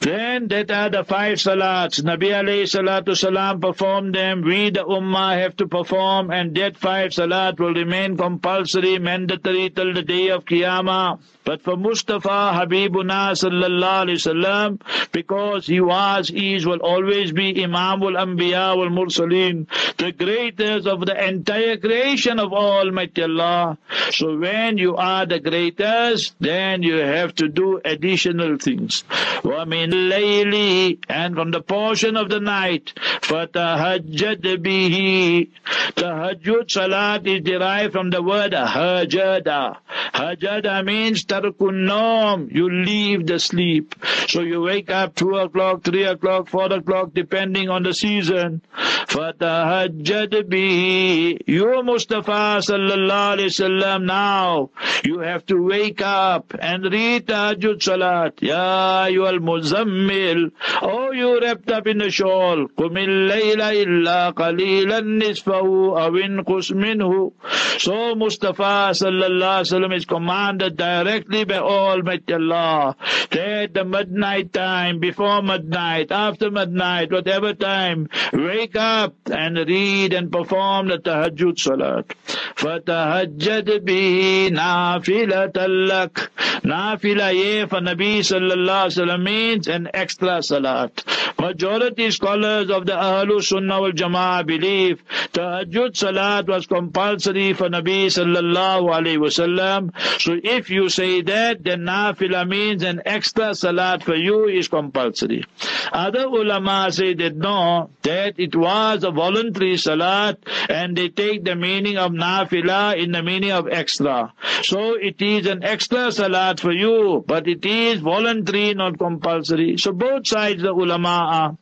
Then 0.00 0.48
that 0.48 0.70
are 0.70 0.88
the 0.88 1.04
five 1.04 1.36
salats. 1.36 2.00
Nabi 2.02 2.28
alayhi 2.32 2.62
salatu 2.62 3.14
salam 3.14 3.60
performed 3.60 4.14
them. 4.14 4.40
We 4.40 4.70
the 4.70 4.82
ummah 4.82 5.38
have 5.38 5.56
to 5.56 5.66
perform 5.68 6.30
and 6.30 6.54
that 6.56 6.78
five 6.78 7.12
salat 7.12 7.60
will 7.60 7.74
remain 7.74 8.16
compulsory, 8.16 8.98
mandatory 8.98 9.68
till 9.68 9.92
the 9.92 10.02
day 10.02 10.28
of 10.28 10.46
Qiyamah. 10.46 11.20
But 11.49 11.61
for 11.61 11.77
Mustafa 11.77 12.53
Habibuna 12.57 13.33
sallallahu 13.37 14.07
alayhi 14.07 14.17
wasallam, 14.17 14.81
because 15.11 15.67
he 15.67 15.79
was, 15.79 16.27
he 16.29 16.59
will 16.65 16.79
always 16.79 17.31
be 17.33 17.63
Imam 17.63 18.01
al 18.01 18.17
Anbiya 18.25 18.75
wal 18.75 18.89
Mursaleen, 18.89 19.67
the 19.97 20.11
greatest 20.11 20.87
of 20.87 21.05
the 21.05 21.27
entire 21.27 21.77
creation 21.77 22.39
of 22.39 22.51
Almighty 22.51 23.21
Allah. 23.21 23.77
So 24.09 24.35
when 24.39 24.79
you 24.79 24.95
are 24.95 25.27
the 25.27 25.39
greatest, 25.39 26.33
then 26.39 26.81
you 26.81 26.95
have 26.95 27.35
to 27.35 27.47
do 27.47 27.79
additional 27.85 28.57
things. 28.57 29.03
وَمِنْ 29.43 29.93
اللَّيْلِ 29.93 30.97
And 31.09 31.35
from 31.35 31.51
the 31.51 31.61
portion 31.61 32.17
of 32.17 32.29
the 32.29 32.39
night, 32.39 32.91
فَتَهَجَّدْ 33.21 34.41
بِهِ 34.41 35.49
Tahajjud 35.93 36.71
salat 36.71 37.27
is 37.27 37.41
derived 37.41 37.93
from 37.93 38.09
the 38.09 38.21
word 38.23 38.53
hajada. 38.53 39.77
Hajada 40.13 40.83
means 40.83 41.23
tarkun 41.39 42.51
You 42.51 42.69
leave 42.69 43.27
the 43.27 43.39
sleep. 43.39 43.95
So 44.27 44.41
you 44.41 44.61
wake 44.61 44.91
up 44.91 45.15
2 45.15 45.37
o'clock, 45.37 45.83
3 45.83 46.03
o'clock, 46.03 46.49
4 46.49 46.73
o'clock, 46.73 47.11
depending 47.13 47.69
on 47.69 47.83
the 47.83 47.93
season. 47.93 48.61
فَتَهَجَّدْ 49.07 50.49
بِهِ 50.49 51.39
You 51.47 51.83
Mustafa 51.83 52.59
sallallahu 52.59 53.37
alayhi 53.37 53.53
wasallam 53.53 54.03
now, 54.05 54.71
you 55.03 55.19
have 55.19 55.45
to 55.45 55.61
wake 55.61 56.01
up 56.01 56.53
and 56.59 56.91
read 56.91 57.27
tahajjud 57.27 57.81
salat. 57.81 58.41
Ya 58.41 59.05
ayyuhal 59.05 59.39
muzammil. 59.39 60.51
Oh, 60.81 61.11
you 61.11 61.39
wrapped 61.39 61.71
up 61.71 61.87
in 61.87 62.01
a 62.01 62.09
shawl. 62.09 62.67
قُمِ 62.77 62.97
اللَّيْلَ 62.97 63.61
إِلَّا 63.61 64.33
قَلِيلًا 64.33 64.99
نِصْفَهُ 65.01 65.67
أَوْ 66.03 66.17
انْقُصْ 66.17 66.71
مِنْهُ 66.73 67.31
So 67.79 68.15
Mustafa 68.15 68.91
sallallahu 68.91 69.61
alayhi 69.61 69.71
wasallam 69.71 69.95
is 69.95 70.05
commanded 70.05 70.77
directly 70.77 71.28
by 71.29 71.57
Almighty 71.57 72.33
Allah 72.33 72.95
that 73.31 73.73
the 73.73 73.85
midnight 73.85 74.51
time, 74.53 74.99
before 74.99 75.41
midnight, 75.41 76.11
after 76.11 76.49
midnight, 76.49 77.11
whatever 77.11 77.53
time, 77.53 78.09
wake 78.33 78.75
up 78.75 79.13
and 79.31 79.57
read 79.57 80.13
and 80.13 80.31
perform 80.31 80.87
the 80.87 80.97
tahajjud 80.97 81.59
salat. 81.59 82.15
فَتَهَجَّدْ 82.55 83.85
بِهِ 83.85 84.49
نَافِلَةً 84.49 85.53
لَكَ 85.53 86.29
Nafila 86.65 87.31
ye 87.31 87.67
for 87.67 87.79
Nabi 87.79 88.19
sallallahu 88.19 88.87
alaihi 88.87 88.97
wasallam 88.97 89.23
means 89.23 89.67
an 89.67 89.87
extra 89.93 90.41
salat. 90.41 91.03
Majority 91.39 92.09
scholars 92.09 92.71
of 92.71 92.87
the 92.87 92.93
Ahlu 92.93 93.43
Sunnah 93.43 93.81
wal 93.81 93.91
Jama'ah 93.91 94.47
believe 94.47 95.03
Tahajjud 95.33 95.95
Salat 95.95 96.47
was 96.47 96.65
compulsory 96.65 97.53
for 97.53 97.69
Nabi 97.69 98.05
sallallahu 98.07 98.89
alaihi 98.89 99.17
wasallam. 99.17 99.91
So 100.19 100.39
if 100.43 100.69
you 100.69 100.89
say 100.89 101.08
that, 101.20 101.64
then 101.64 101.80
Nafila 101.80 102.48
means 102.48 102.82
an 102.82 103.02
extra 103.04 103.54
Salat 103.54 104.04
for 104.04 104.14
you 104.14 104.46
is 104.46 104.68
compulsory. 104.68 105.44
Other 105.92 106.26
ulama 106.26 106.90
say 106.92 107.14
that 107.14 107.36
no, 107.36 107.90
that 108.02 108.34
it 108.38 108.54
was 108.54 109.02
a 109.04 109.10
voluntary 109.10 109.76
Salat 109.76 110.38
and 110.68 110.96
they 110.96 111.08
take 111.08 111.44
the 111.44 111.56
meaning 111.56 111.98
of 111.98 112.12
Nafila 112.12 112.96
in 112.96 113.12
the 113.12 113.22
meaning 113.22 113.50
of 113.50 113.68
extra. 113.68 114.32
So 114.62 114.94
it 114.94 115.20
is 115.20 115.46
an 115.46 115.64
extra 115.64 116.12
Salat 116.12 116.60
for 116.60 116.72
you, 116.72 117.24
but 117.26 117.48
it 117.48 117.66
is 117.66 118.00
voluntary, 118.00 118.74
not 118.74 118.98
compulsory. 118.98 119.76
So 119.78 119.92
both 119.92 120.28
sides 120.28 120.62
the 120.62 120.72
ulama 120.72 121.08
are. 121.08 121.56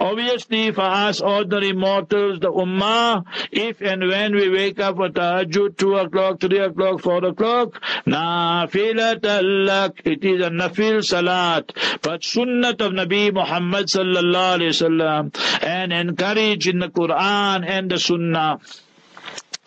Obviously, 0.00 0.72
for 0.72 0.82
us 0.82 1.20
ordinary 1.20 1.72
mortals, 1.72 2.40
the 2.40 2.50
ummah, 2.50 3.24
if 3.50 3.80
and 3.80 4.06
when 4.08 4.34
we 4.34 4.48
wake 4.48 4.80
up 4.80 4.96
for 4.96 5.08
tahajjud, 5.08 5.76
2 5.76 5.96
o'clock, 5.96 6.40
3 6.40 6.58
o'clock, 6.58 7.00
4 7.00 7.24
o'clock, 7.26 7.80
nafilat 8.06 8.91
it 8.98 10.24
is 10.24 10.40
a 10.40 10.50
nafil 10.50 11.04
salat, 11.04 11.72
but 12.02 12.22
sunnat 12.22 12.80
of 12.80 12.92
Nabi 12.92 13.32
Muhammad 13.32 13.86
sallallahu 13.86 14.58
alayhi 14.58 14.72
wasallam, 14.74 15.62
and 15.62 15.92
encourage 15.92 16.68
in 16.68 16.78
the 16.78 16.88
Quran 16.88 17.66
and 17.66 17.90
the 17.90 17.98
sunnah. 17.98 18.58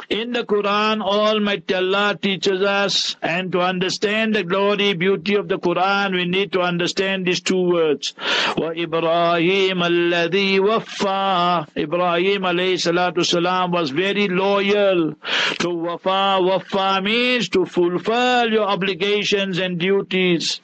In 0.09 0.33
the 0.33 0.45
Quran, 0.45 1.03
Almighty 1.03 1.75
Allah 1.75 2.19
teaches 2.21 2.63
us, 2.63 3.17
and 3.23 3.53
to 3.53 3.61
understand 3.61 4.35
the 4.35 4.43
glory, 4.43 4.95
beauty 4.95 5.35
of 5.37 5.47
the 5.47 5.59
Quran, 5.59 6.15
we 6.15 6.25
need 6.25 6.53
to 6.53 6.63
understand 6.63 7.27
these 7.27 7.41
two 7.41 7.61
words. 7.71 8.15
وَإِبْرَاهِيمَ 8.57 9.79
الَّذِي 9.79 10.59
وَفَّى 10.59 11.77
Ibrahim 11.77 12.43
alayhi 12.43 12.75
salatu 12.75 13.25
salam 13.25 13.71
was 13.71 13.91
very 13.91 14.27
loyal 14.27 15.15
to 15.59 15.71
wafa. 15.71 16.39
Wafa 16.43 17.01
means 17.03 17.49
to 17.51 17.67
fulfill 17.67 18.51
your 18.51 18.67
obligations 18.67 19.59
and 19.59 19.79
duties. 19.79 20.61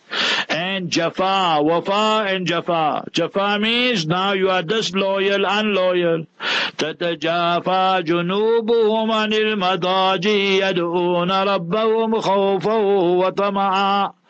And 0.48 0.90
Jafa, 0.90 1.62
Wafa 1.62 2.26
and 2.28 2.46
Jafa. 2.46 3.10
Jafa 3.10 3.60
means 3.60 4.06
now 4.06 4.32
you 4.32 4.50
are 4.50 4.62
disloyal, 4.62 5.44
unloyal. 5.44 6.26
تتجافى 6.78 8.02
جنوبهم 8.04 9.10
عن 9.10 9.29
المضاجع 9.33 10.29
يدعون 10.29 11.31
ربهم 11.31 12.19
خوفا 12.19 12.75
وطمعا. 13.21 14.20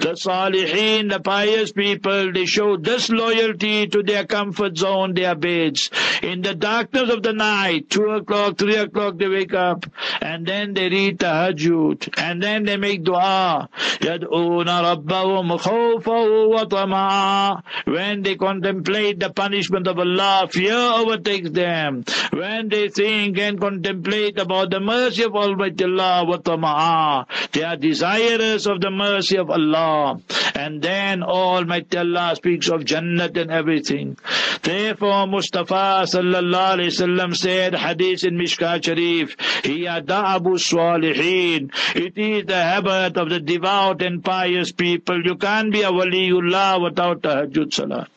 the 0.00 0.14
Salihin, 0.14 1.10
the 1.10 1.20
pious 1.20 1.72
people, 1.72 2.32
they 2.32 2.46
show 2.46 2.76
disloyalty 2.76 3.86
to 3.86 4.02
their 4.02 4.24
comfort 4.24 4.76
zone, 4.76 5.14
their 5.14 5.34
beds. 5.36 5.90
In 6.22 6.42
the 6.42 6.54
darkness 6.54 7.10
of 7.10 7.22
the 7.22 7.32
night, 7.32 7.88
2 7.90 8.02
o'clock, 8.10 8.58
3 8.58 8.76
o'clock, 8.76 9.18
they 9.18 9.28
wake 9.28 9.54
up, 9.54 9.86
and 10.20 10.44
then 10.46 10.74
they 10.74 10.88
read 10.88 11.20
Tahajjud, 11.20 12.18
and 12.18 12.42
then 12.42 12.64
they 12.64 12.76
make 12.76 13.04
dua. 13.04 13.68
يَدْعُونَ 14.00 14.66
رَبَّهُمْ 14.66 15.58
خَوْفًا 15.60 16.68
وَطَمَعًا 16.68 17.62
When 17.86 18.22
they 18.22 18.34
contemplate 18.34 19.20
the 19.20 19.30
punishment 19.30 19.86
of 19.86 19.98
Allah, 19.98 20.48
fear 20.50 20.74
overtakes 20.74 21.50
them. 21.50 22.04
When 22.32 22.68
they 22.68 22.88
think 22.88 23.38
and 23.38 23.60
contemplate 23.60 24.38
about 24.38 24.70
the 24.70 24.80
mercy 24.80 25.22
of 25.22 25.36
Almighty 25.36 25.84
Allah, 25.84 26.24
وَطَمَعًا 26.26 27.52
They 27.52 27.62
are 27.62 27.76
desirous 27.76 28.66
of 28.66 28.80
the 28.80 28.90
mercy 28.90 29.36
of 29.36 29.45
of 29.46 29.50
Allah. 29.50 30.20
And 30.54 30.82
then 30.82 31.22
Almighty 31.22 31.98
Allah 31.98 32.34
speaks 32.36 32.68
of 32.68 32.82
Jannat 32.84 33.36
and 33.36 33.50
everything. 33.50 34.16
Therefore 34.62 35.26
Mustafa 35.26 36.04
sallallahu 36.04 36.78
alayhi 36.78 36.92
wasallam 36.94 37.36
said, 37.36 37.74
hadith 37.74 38.24
in 38.24 38.36
Mishkat 38.36 38.84
Sharif, 38.84 39.36
Hiya 39.64 40.02
da'abu 40.02 40.54
salihin. 40.58 41.70
It 41.96 42.16
is 42.16 42.46
the 42.46 42.62
habit 42.62 43.16
of 43.16 43.30
the 43.30 43.40
devout 43.40 44.02
and 44.02 44.24
pious 44.24 44.72
people. 44.72 45.24
You 45.24 45.36
can't 45.36 45.72
be 45.72 45.82
a 45.82 45.90
waliullah 45.90 46.82
without 46.82 47.22
tahajjud 47.22 47.72
salat. 47.72 48.08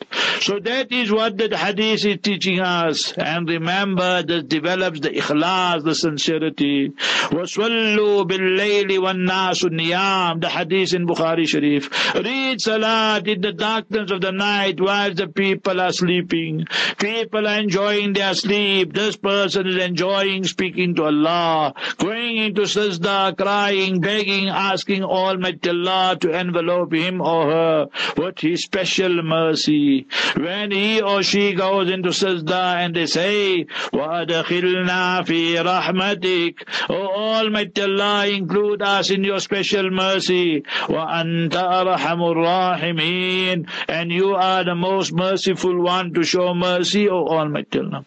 So 0.42 0.60
that 0.60 0.92
is 0.92 1.12
what 1.12 1.38
the 1.38 1.58
hadith 1.58 2.06
is 2.06 2.20
teaching 2.22 2.60
us. 2.60 3.13
And 3.13 3.50
remember, 3.50 4.22
this 4.22 4.44
develops 4.44 5.00
the 5.00 5.10
ikhlas, 5.10 5.84
the 5.84 5.96
sincerity. 5.96 6.89
وَصَلُّوا 6.89 8.27
بِاللَّيْلِ 8.30 8.89
وَالنَّاسُ 8.89 9.63
النِّيَامِ 9.65 10.42
The 10.42 10.50
hadith 10.50 10.94
in 10.94 11.08
Bukhari 11.08 11.19
Sharif. 11.46 11.89
Read 12.15 12.62
salat 12.62 13.27
in 13.27 13.42
the 13.42 13.51
darkness 13.51 14.12
of 14.12 14.22
the 14.22 14.32
night 14.32 14.80
while 14.80 15.13
the 15.13 15.27
people 15.27 15.82
are 15.82 15.92
sleeping. 15.92 16.65
People 16.98 17.48
are 17.48 17.60
enjoying 17.60 18.13
their 18.13 18.34
sleep. 18.34 18.94
This 18.94 19.15
person 19.18 19.68
is 19.68 19.77
enjoying 19.77 20.44
speaking 20.46 20.96
to 20.96 21.06
Allah, 21.06 21.74
going 21.98 22.38
into 22.38 22.62
sajda, 22.62 23.38
crying, 23.38 24.00
begging, 24.00 24.50
asking 24.50 25.04
Almighty 25.04 25.70
Allah 25.70 26.18
to 26.22 26.32
envelope 26.32 26.94
him 26.94 27.22
or 27.22 27.46
her 27.51 27.88
with 28.18 28.39
His 28.39 28.63
special 28.63 29.22
mercy. 29.24 30.08
When 30.36 30.72
he 30.72 31.01
or 31.01 31.24
she 31.24 31.54
goes 31.54 31.89
into 31.89 32.10
sajda 32.10 32.75
and 32.86 32.96
they 32.96 33.06
say, 33.08 33.65
وَأَدْخِلْنَا 33.94 35.25
فِي 35.25 35.56
رَحْمَتِكَ 35.63 36.56
O 36.89 37.08
Almighty 37.08 37.82
Allah, 37.82 38.27
include 38.27 38.82
us 38.82 39.10
in 39.10 39.24
your 39.24 39.39
special 39.39 39.89
mercy. 39.89 40.63
وَأَنْتَ 41.10 41.56
أَرْحَمُ 41.56 42.20
الرَّاحِمِينَ 42.22 43.68
And 43.88 44.12
you 44.12 44.36
are 44.36 44.63
the 44.63 44.75
most 44.75 45.13
merciful 45.13 45.82
one 45.82 46.13
to 46.13 46.24
show 46.24 46.54
mercy, 46.54 47.10
O 47.10 47.25
Almighty 47.27 47.80
Allah. 47.80 48.06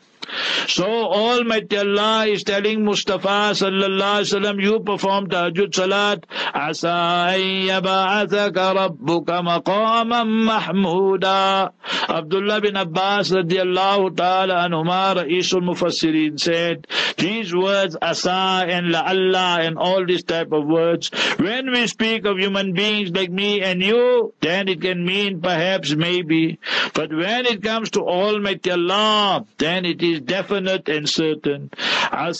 So 0.67 0.85
Almighty 0.85 1.77
Allah 1.77 2.27
is 2.27 2.43
telling 2.43 2.83
Mustafa 2.85 3.53
sallallahu 3.53 4.21
alaihi 4.21 4.33
wasallam, 4.33 4.61
you 4.61 4.79
perform 4.79 5.27
tahajjud 5.27 5.73
salat, 5.73 6.25
asa 6.53 7.35
yab'athaka 7.37 8.75
rabbuka 8.75 9.43
maqaman 9.43 10.47
mahmuda. 10.47 11.71
Abdullah 12.09 12.61
bin 12.61 12.75
Abbas 12.75 13.31
radiallahu 13.31 14.15
ta'ala 14.15 14.67
anhuma 14.67 15.15
Ra'isul 15.15 15.61
Mufassirin 15.61 16.39
said, 16.39 16.87
these 17.17 17.53
words 17.53 17.95
asa 18.01 18.65
and 18.67 18.91
la 18.91 19.03
Allah 19.03 19.59
and 19.61 19.77
all 19.77 20.05
these 20.05 20.23
type 20.23 20.51
of 20.51 20.65
words, 20.65 21.11
when 21.37 21.71
we 21.71 21.87
speak 21.87 22.25
of 22.25 22.37
human 22.37 22.73
beings 22.73 23.11
like 23.11 23.31
me 23.31 23.61
and 23.61 23.81
you, 23.81 24.33
then 24.41 24.67
it 24.67 24.81
can 24.81 25.05
mean 25.05 25.41
perhaps 25.41 25.93
maybe. 25.95 26.59
But 26.93 27.11
when 27.13 27.45
it 27.45 27.61
comes 27.63 27.91
to 27.91 28.01
Almighty 28.01 28.71
Allah, 28.71 29.45
then 29.57 29.85
it 29.85 30.01
is 30.01 30.12
definite 30.19 30.89
and 30.89 31.07
certain. 31.09 31.69
And 32.11 32.35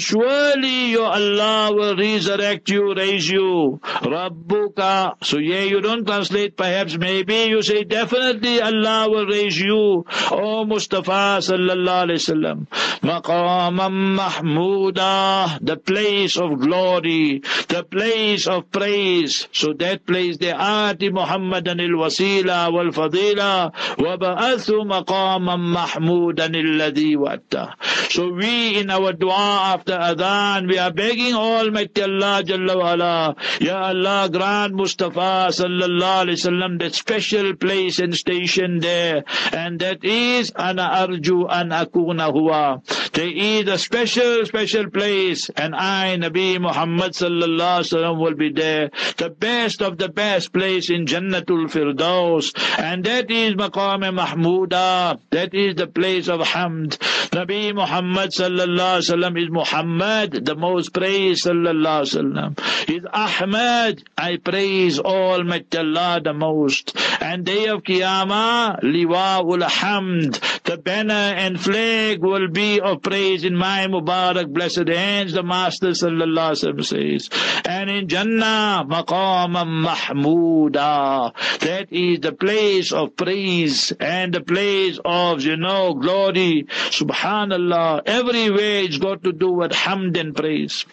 surely 0.00 0.90
your 0.90 1.06
Allah 1.06 1.70
will 1.72 1.96
resurrect 1.96 2.68
you, 2.70 2.94
raise 2.94 3.28
you. 3.30 3.80
Rabbuka. 3.82 5.16
So 5.22 5.38
yeah, 5.38 5.62
you 5.62 5.80
don't 5.80 6.04
translate 6.06 6.56
perhaps 6.56 6.96
maybe, 6.96 7.44
you 7.44 7.62
say 7.62 7.84
definitely 7.84 8.60
Allah 8.60 9.08
will 9.08 9.26
raise 9.26 9.58
you. 9.60 10.04
Oh 10.30 10.64
Mustafa 10.64 11.40
sallallahu 11.40 12.04
alayhi 12.06 12.20
wasallam. 12.20 12.66
Maqamam 13.02 14.16
mahmuda. 14.18 15.58
The 15.60 15.76
place 15.76 16.36
of 16.36 16.58
glory. 16.60 17.42
The 17.68 17.84
place 17.84 18.46
of 18.46 18.70
praise. 18.70 19.48
So 19.52 19.72
that 19.74 20.06
place, 20.06 20.38
the 20.38 20.52
Ati 20.52 21.10
Muhammadan 21.10 21.80
il-wasila 21.80 22.72
wal-fadila 22.72 23.72
وَبَعَثُ 23.99 24.69
مَقَامًا 24.71 25.55
مَحْمُودًا 25.55 26.45
الَّذِي 26.45 27.15
وَأَتَّى 27.17 27.67
So 28.09 28.31
we 28.31 28.77
in 28.79 28.89
our 28.89 29.13
dua 29.13 29.75
after 29.75 29.93
adhan, 29.97 30.67
we 30.67 30.77
are 30.77 30.91
begging 30.91 31.33
Almighty 31.33 32.03
Allah 32.03 32.41
Jalla 32.43 32.75
wa'ala, 32.75 33.35
Ya 33.61 33.87
Allah 33.89 34.29
grant 34.31 34.73
Mustafa 34.73 35.49
sallallahu 35.51 36.25
alayhi 36.25 36.39
wasallam 36.39 36.79
that 36.79 36.95
special 36.95 37.55
place 37.55 37.99
and 37.99 38.15
station 38.15 38.79
there, 38.79 39.23
and 39.51 39.79
that 39.79 40.03
is 40.03 40.51
ana 40.55 40.89
arju 41.07 41.47
an 41.49 41.69
akuna 41.69 42.31
huwa. 42.31 42.81
there 43.12 43.28
is 43.28 43.68
a 43.68 43.76
special, 43.76 44.46
special 44.46 44.88
place, 44.88 45.50
and 45.50 45.74
I, 45.74 46.16
Nabi 46.16 46.58
Muhammad 46.58 47.12
sallallahu 47.12 47.80
wasallam 47.84 48.18
will 48.18 48.34
be 48.34 48.50
there, 48.50 48.90
the 49.18 49.28
best 49.28 49.82
of 49.82 49.98
the 49.98 50.08
best 50.08 50.52
place 50.52 50.88
in 50.88 51.04
Jannatul 51.04 51.68
Firdaus, 51.70 52.52
and 52.78 53.04
that 53.04 53.30
is 53.30 53.54
maqam 53.54 54.02
Mahmuda. 54.02 55.20
That 55.30 55.54
is 55.54 55.76
the 55.76 55.86
place 55.86 56.28
of 56.28 56.40
Hamd. 56.40 56.96
Nabi 57.30 57.74
Muhammad 57.74 58.30
sallallahu 58.30 59.00
alaihi 59.00 59.14
wasallam 59.14 59.42
is 59.42 59.50
Muhammad, 59.50 60.46
the 60.46 60.54
most 60.54 60.94
praised 60.94 61.44
sallallahu 61.44 62.02
alaihi 62.02 62.56
wasallam. 62.56 62.72
Is 62.88 63.04
Ahmad. 63.12 64.02
I 64.18 64.36
praise 64.38 64.98
Almighty 64.98 65.78
Allah 65.78 66.20
the 66.22 66.32
most. 66.32 66.96
And 67.20 67.44
day 67.44 67.66
of 67.66 67.82
Qiyamah, 67.82 68.80
Liwa'ul 68.82 69.62
Hamd. 69.62 70.62
The 70.64 70.76
banner 70.78 71.14
and 71.14 71.60
flag 71.60 72.20
will 72.22 72.48
be 72.48 72.80
of 72.80 73.01
praise 73.02 73.44
in 73.44 73.56
my 73.56 73.86
Mubarak 73.86 74.52
blessed 74.52 74.88
hands, 74.88 75.32
the 75.32 75.42
Master 75.42 75.88
sallallahu 75.88 76.84
says. 76.84 77.28
And 77.64 77.90
in 77.90 78.08
Jannah, 78.08 78.84
Maqam 78.88 79.54
Mahmuda. 79.84 81.32
That 81.60 81.92
is 81.92 82.20
the 82.20 82.32
place 82.32 82.92
of 82.92 83.16
praise 83.16 83.92
and 83.92 84.32
the 84.32 84.40
place 84.40 84.98
of, 85.04 85.42
you 85.42 85.56
know, 85.56 85.94
glory. 85.94 86.66
Subhanallah. 86.90 88.02
Everywhere 88.06 88.82
it's 88.82 88.98
got 88.98 89.24
to 89.24 89.32
do 89.32 89.52
with 89.52 89.72
hamd 89.72 90.18
and 90.18 90.34
praise. 90.34 90.84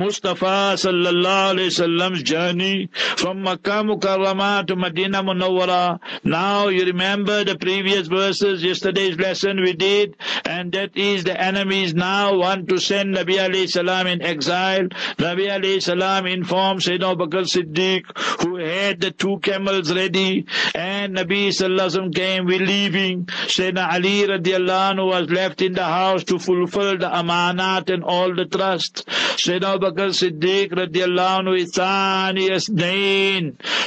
Mustafa 0.00 0.76
sallallahu 0.80 1.52
alayhi 1.52 1.70
wasallam's 1.72 2.22
journey 2.22 2.88
from 2.94 3.42
Makkah 3.42 3.82
Mukarramah 3.84 4.66
to 4.66 4.74
Medina 4.74 5.22
Munawwara. 5.22 6.00
Now 6.24 6.68
you 6.68 6.86
remember 6.86 7.44
the 7.44 7.58
previous 7.58 8.06
verses, 8.06 8.62
yesterday's 8.64 9.18
lesson 9.18 9.60
we 9.60 9.74
did, 9.74 10.16
and 10.46 10.72
that 10.72 10.96
is 10.96 11.24
the 11.24 11.38
enemies 11.38 11.92
now 11.92 12.34
want 12.34 12.66
to 12.70 12.78
send 12.78 13.14
Nabi 13.14 13.36
alayhi 13.46 13.68
salam 13.68 14.06
in 14.06 14.22
exile. 14.22 14.88
Nabi 15.18 15.50
alayhi 15.56 15.82
salam 15.82 16.24
informed 16.24 16.80
Sayyidina 16.80 17.18
Bakr 17.18 17.44
Siddiq, 17.44 18.04
who 18.42 18.56
had 18.56 19.02
the 19.02 19.10
two 19.10 19.38
camels 19.40 19.94
ready, 19.94 20.46
and 20.74 21.16
Nabi 21.16 21.48
sallallahu 21.48 22.14
came, 22.14 22.46
we 22.46 22.58
leaving. 22.58 23.26
Sayyidina 23.26 23.92
Ali 23.92 24.26
radiallahu 24.26 25.06
was 25.06 25.28
left 25.28 25.60
in 25.60 25.74
the 25.74 25.84
house 25.84 26.24
to 26.24 26.38
fulfill 26.38 26.96
the 26.96 27.10
amanat 27.10 27.92
and 27.92 28.02
all 28.02 28.34
the 28.34 28.46
trust. 28.46 29.06
Sayyidina 29.06 29.89
Siddiq 29.96 30.70
radiallahu 30.72 31.44
anhu 31.44 31.58
is 31.58 31.72
Thani 31.72 32.50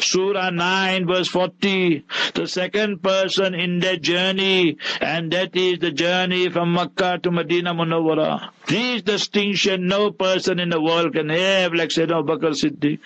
Surah 0.01 0.49
9 0.49 1.07
verse 1.07 1.27
40. 1.27 2.05
The 2.33 2.47
second 2.47 3.01
person 3.01 3.53
in 3.53 3.79
that 3.79 4.01
journey, 4.01 4.77
and 5.01 5.31
that 5.31 5.55
is 5.55 5.79
the 5.79 5.91
journey 5.91 6.49
from 6.49 6.73
Makkah 6.73 7.19
to 7.23 7.31
Medina 7.31 7.73
Munawwara. 7.73 8.49
This 8.67 9.01
distinction 9.01 9.87
no 9.87 10.11
person 10.11 10.59
in 10.59 10.69
the 10.69 10.81
world 10.81 11.13
can 11.13 11.29
have 11.29 11.73
like 11.73 11.89
Sayyidina 11.89 12.25
Bakr 12.25 12.53
Siddiq. 12.53 12.99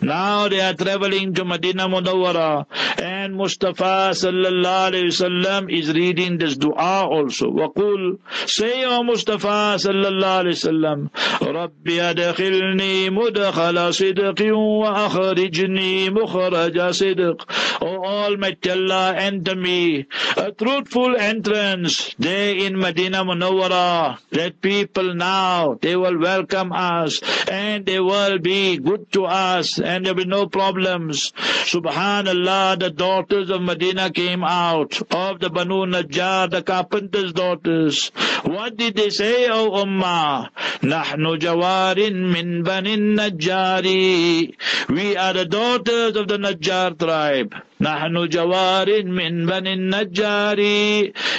Now 0.00 0.48
they 0.48 0.60
are 0.60 0.74
traveling 0.74 1.34
to 1.34 1.44
Medina 1.44 1.88
Munawwara 1.88 2.66
and 3.00 3.34
Mustafa 3.36 4.10
sallallahu 4.12 4.90
alayhi 4.92 5.10
wasallam 5.14 5.70
is 5.72 5.92
reading 5.92 6.38
this 6.38 6.56
dua 6.56 7.06
also. 7.06 7.50
وقل 7.50 8.18
say 8.46 8.84
O 8.84 9.02
Mustafa 9.04 9.76
sallallahu 9.78 10.42
alayhi 10.44 10.58
wasallam 10.58 11.10
ربي 11.42 12.02
أدخلني 12.02 13.10
مدخل 13.10 13.94
صدق 13.94 14.54
وأخرجني 14.56 16.10
مخرج 16.10 16.80
صدق 16.90 17.46
O 17.82 18.04
Almighty 18.04 18.70
Allah 18.70 19.14
enter 19.16 19.56
me 19.56 20.06
a 20.36 20.52
truthful 20.52 21.16
entrance 21.16 22.14
there 22.18 22.54
in 22.54 22.78
Medina 22.78 23.24
Munawwara 23.24 24.18
that 24.30 24.60
people 24.60 25.14
now 25.14 25.74
they 25.80 25.96
will 25.96 26.18
welcome 26.18 26.72
us 26.72 27.20
and 27.50 27.84
they 27.86 27.98
will 28.00 28.38
be 28.38 28.76
good 28.78 29.10
to 29.12 29.24
us 29.24 29.78
and 29.87 30.05
there 30.05 30.13
will 30.13 30.23
be 30.23 30.29
no 30.29 30.47
problems. 30.47 31.31
Subhanallah, 31.71 32.77
the 32.79 32.89
daughters 32.91 33.49
of 33.49 33.61
Medina 33.61 34.11
came 34.11 34.43
out 34.43 35.01
of 35.11 35.39
the 35.39 35.49
Banu 35.49 35.85
Najjar, 35.85 36.49
the 36.51 36.61
carpenter's 36.61 37.31
daughters. 37.31 38.09
What 38.43 38.75
did 38.75 38.95
they 38.95 39.09
say, 39.09 39.47
O 39.49 39.71
Ummah? 39.71 40.49
نحن 40.83 41.39
jawarin 41.39 42.33
من 42.33 42.63
بن 42.63 43.15
Najjari. 43.17 44.53
We 44.89 45.15
are 45.15 45.33
the 45.33 45.45
daughters 45.45 46.15
of 46.17 46.27
the 46.27 46.37
Najjar 46.37 46.99
tribe. 46.99 47.55
نحن 47.81 48.27
جوار 48.29 49.03
من 49.05 49.45
بني 49.45 49.73
النجار 49.73 50.59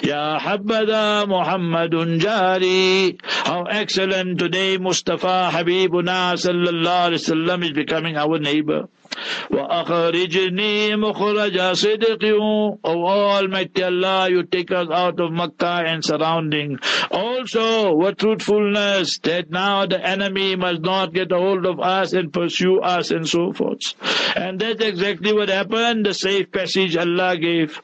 يا 0.05 0.39
حبذا 0.39 1.25
محمد 1.25 2.19
جاري 2.19 3.17
How 3.45 3.65
excellent 3.65 4.39
today 4.39 4.77
Mustafa 4.79 5.51
Habibuna 5.53 6.37
sallallahu 6.39 7.09
alayhi 7.09 7.23
wa 7.27 7.35
sallam 7.35 7.65
is 7.65 7.73
becoming 7.73 8.17
our 8.17 8.39
neighbor. 8.39 8.87
وأخرجني 9.52 10.96
مخرج 10.96 11.60
صدق 11.74 12.24
O 12.84 13.08
Almighty 13.08 13.84
Allah 13.84 14.30
you 14.30 14.44
take 14.44 14.72
us 14.72 14.88
out 14.92 15.20
of 15.20 15.32
Makkah 15.32 15.84
and 15.86 16.04
surrounding 16.04 16.80
also 17.12 17.94
what 17.94 18.18
truthfulness 18.18 19.20
that 19.20 19.50
now 19.52 19.86
the 19.86 20.04
enemy 20.06 20.56
must 20.56 20.82
not 20.82 21.14
get 21.14 21.32
a 21.32 21.38
hold 21.38 21.66
of 21.66 21.80
us 21.80 22.14
and 22.14 22.34
pursue 22.34 22.80
us 22.80 23.12
and 23.12 23.28
so 23.28 23.54
forth 23.54 23.94
and 24.36 24.60
that's 24.60 24.84
exactly 24.84 25.34
what 25.34 25.50
happened 25.50 26.06
the 26.06 26.14
safe 26.14 26.52
passage 26.52 26.98
Allah 26.98 27.38
gave 27.38 27.80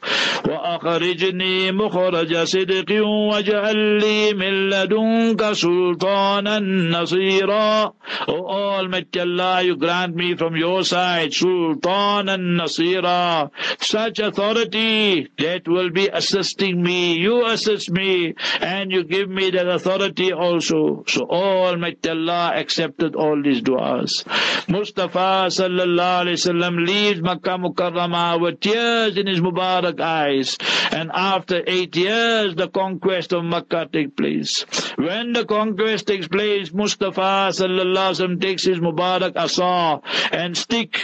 وأخرجني 0.45 1.71
مخرج 1.71 2.35
صدق 2.43 2.91
واجعل 3.05 3.77
لي 3.99 4.33
من 4.33 4.69
لدنك 4.69 5.51
سلطانا 5.53 6.59
نصيرا 6.59 7.93
O 8.27 8.47
Almighty 8.47 9.19
Allah 9.19 9.61
you 9.61 9.75
grant 9.75 10.15
me 10.15 10.35
from 10.35 10.55
your 10.55 10.83
side 10.83 11.12
Sultan 11.30 12.28
and 12.28 12.60
Nasira, 12.60 13.50
such 13.80 14.18
authority 14.18 15.28
that 15.38 15.66
will 15.66 15.90
be 15.90 16.08
assisting 16.08 16.82
me. 16.82 17.18
You 17.18 17.46
assist 17.46 17.90
me 17.90 18.34
and 18.60 18.90
you 18.90 19.04
give 19.04 19.28
me 19.28 19.50
that 19.50 19.68
authority 19.68 20.32
also. 20.32 21.04
So 21.06 21.26
Almighty 21.28 22.10
Allah 22.10 22.52
accepted 22.54 23.14
all 23.14 23.40
these 23.42 23.62
du'as. 23.62 24.24
Mustafa 24.68 25.48
sallallahu 25.48 26.24
alayhi 26.24 26.40
wasallam 26.40 26.86
leaves 26.86 27.20
Makkah 27.20 27.58
Mukarramah 27.58 28.40
with 28.40 28.60
tears 28.60 29.16
in 29.16 29.26
his 29.26 29.40
Mubarak 29.40 30.00
eyes. 30.00 30.56
And 30.90 31.10
after 31.12 31.62
eight 31.66 31.96
years, 31.96 32.54
the 32.54 32.68
conquest 32.68 33.32
of 33.32 33.44
Makkah 33.44 33.88
takes 33.92 34.12
place. 34.14 34.62
When 34.96 35.32
the 35.32 35.44
conquest 35.44 36.06
takes 36.06 36.28
place, 36.28 36.72
Mustafa 36.72 37.50
sallallahu 37.50 37.94
alayhi 37.94 38.14
wasallam 38.14 38.40
takes 38.40 38.64
his 38.64 38.78
Mubarak 38.78 39.36
asa 39.36 40.00
and 40.32 40.56
stick 40.56 41.03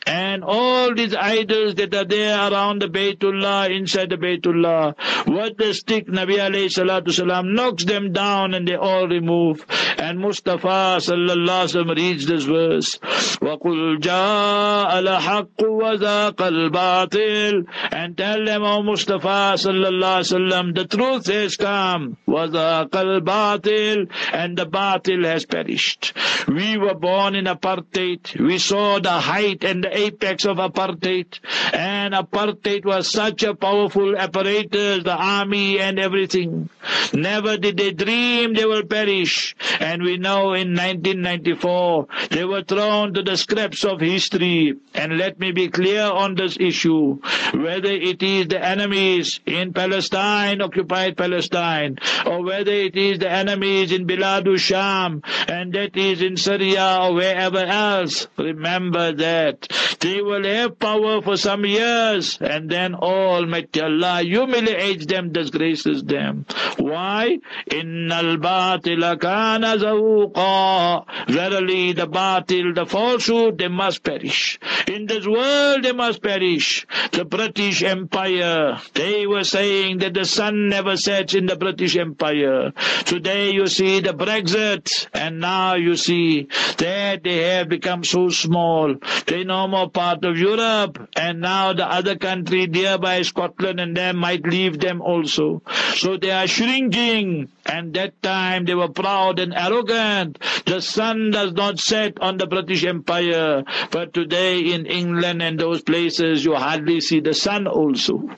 and 0.06 0.44
all 0.44 0.94
these 0.94 1.14
idols 1.14 1.74
that 1.74 1.92
are 1.92 2.04
there 2.04 2.50
around 2.50 2.80
the 2.80 2.86
Baytullah, 2.86 3.74
inside 3.76 4.10
the 4.10 4.16
Baytullah, 4.16 4.94
what 5.26 5.58
the 5.58 5.74
stick 5.74 6.06
Nabi 6.06 6.36
alayhi 6.38 6.70
salatu 6.70 7.10
salam 7.12 7.54
knocks 7.54 7.84
them 7.84 8.12
down 8.12 8.54
and 8.54 8.68
they 8.68 8.76
all 8.76 9.08
remove. 9.08 9.66
And 9.98 10.20
Mustafa 10.20 10.98
sallallahu 11.00 11.66
alaihi 11.66 11.74
wasallam 11.74 11.96
reads 11.96 12.26
this 12.26 12.44
verse, 12.44 12.98
وَقُلْ 13.40 13.98
جَاءَ 13.98 14.92
الْحَقُّ 15.02 15.58
وَذَاقَ 15.58 16.36
الْبَاطِلِ 16.36 17.66
And 17.90 18.16
tell 18.16 18.44
them, 18.44 18.62
O 18.62 18.82
Mustafa 18.84 19.54
sallallahu 19.56 20.20
alaihi 20.20 20.50
wasallam, 20.50 20.74
the 20.74 20.86
truth 20.86 21.26
has 21.26 21.56
come, 21.56 22.16
وَذَاقَ 22.28 22.90
الْبَاطِلِ 22.90 24.10
And 24.32 24.56
the 24.56 24.66
batil 24.66 25.24
has 25.24 25.44
perished. 25.46 26.12
We 26.46 26.78
were 26.78 26.94
born 26.94 27.34
in 27.34 27.46
apartheid. 27.46 28.38
We 28.38 28.58
saw 28.58 29.00
the 29.00 29.10
height 29.10 29.64
and 29.64 29.82
the 29.82 29.89
apex 29.91 30.45
of 30.45 30.57
apartheid. 30.57 31.39
And 31.73 32.13
apartheid 32.13 32.85
was 32.85 33.09
such 33.09 33.43
a 33.43 33.53
powerful 33.53 34.17
apparatus, 34.17 35.03
the 35.03 35.15
army 35.15 35.79
and 35.79 35.99
everything. 35.99 36.69
Never 37.13 37.57
did 37.57 37.77
they 37.77 37.91
dream 37.91 38.53
they 38.53 38.65
will 38.65 38.83
perish. 38.83 39.55
And 39.79 40.03
we 40.03 40.17
know 40.17 40.53
in 40.53 40.75
1994, 40.75 42.07
they 42.29 42.45
were 42.45 42.63
thrown 42.63 43.13
to 43.13 43.23
the 43.23 43.37
scraps 43.37 43.83
of 43.83 43.99
history. 43.99 44.75
And 44.93 45.17
let 45.17 45.39
me 45.39 45.51
be 45.51 45.69
clear 45.69 46.03
on 46.03 46.35
this 46.35 46.57
issue. 46.59 47.19
Whether 47.53 47.91
it 47.91 48.23
is 48.23 48.47
the 48.47 48.63
enemies 48.63 49.39
in 49.45 49.73
Palestine, 49.73 50.61
occupied 50.61 51.17
Palestine, 51.17 51.97
or 52.25 52.43
whether 52.43 52.71
it 52.71 52.95
is 52.95 53.19
the 53.19 53.29
enemies 53.29 53.91
in 53.91 54.07
Biladu 54.07 54.57
Sham, 54.57 55.21
and 55.47 55.73
that 55.73 55.95
is 55.97 56.21
in 56.21 56.37
Syria 56.37 56.99
or 57.01 57.13
wherever 57.13 57.59
else, 57.59 58.27
remember 58.37 59.11
that 59.13 59.67
they 59.99 60.21
will 60.21 60.43
have 60.43 60.79
power 60.79 61.21
for 61.21 61.37
some 61.37 61.65
years 61.65 62.37
and 62.41 62.69
then 62.69 62.95
Almighty 62.95 63.81
Allah 63.81 64.21
humiliates 64.21 65.05
them, 65.05 65.31
disgraces 65.31 66.03
them. 66.03 66.45
Why? 66.77 67.39
Innal 67.69 68.37
batila 68.37 69.19
kana 69.19 69.77
zawqa. 69.77 71.05
Verily 71.27 71.93
the 71.93 72.07
batil, 72.07 72.73
the 72.75 72.85
falsehood, 72.85 73.57
they 73.57 73.67
must 73.67 74.03
perish. 74.03 74.59
In 74.87 75.05
this 75.05 75.27
world 75.27 75.83
they 75.83 75.91
must 75.91 76.21
perish. 76.21 76.85
The 77.11 77.25
British 77.25 77.83
Empire, 77.83 78.79
they 78.93 79.27
were 79.27 79.43
saying 79.43 79.99
that 79.99 80.13
the 80.13 80.25
sun 80.25 80.69
never 80.69 80.97
sets 80.97 81.33
in 81.33 81.45
the 81.45 81.55
British 81.55 81.95
Empire. 81.95 82.71
Today 83.05 83.51
you 83.51 83.67
see 83.67 83.99
the 83.99 84.13
Brexit 84.13 85.07
and 85.13 85.39
now 85.39 85.75
you 85.75 85.95
see 85.95 86.47
that 86.77 87.23
they 87.23 87.37
have 87.55 87.69
become 87.69 88.03
so 88.03 88.29
small. 88.29 88.95
They 89.27 89.43
no 89.43 89.67
more 89.71 89.89
part 89.89 90.23
of 90.25 90.37
Europe, 90.37 91.09
and 91.15 91.41
now 91.41 91.73
the 91.73 91.85
other 91.85 92.15
country 92.15 92.67
nearby, 92.67 93.21
Scotland, 93.23 93.79
and 93.79 93.95
them 93.97 94.17
might 94.17 94.43
leave 94.45 94.79
them 94.79 95.01
also. 95.01 95.61
So 95.95 96.17
they 96.17 96.31
are 96.31 96.47
shrinking, 96.47 97.49
and 97.65 97.93
that 97.93 98.21
time 98.21 98.65
they 98.65 98.75
were 98.75 98.89
proud 98.89 99.39
and 99.39 99.53
arrogant. 99.53 100.37
The 100.65 100.81
sun 100.81 101.31
does 101.31 101.53
not 101.53 101.79
set 101.79 102.19
on 102.21 102.37
the 102.37 102.47
British 102.47 102.83
Empire, 102.83 103.63
but 103.91 104.13
today 104.13 104.59
in 104.73 104.85
England 104.85 105.41
and 105.41 105.59
those 105.59 105.81
places 105.81 106.43
you 106.43 106.55
hardly 106.55 107.01
see 107.01 107.19
the 107.19 107.33
sun 107.33 107.67
also. 107.67 108.29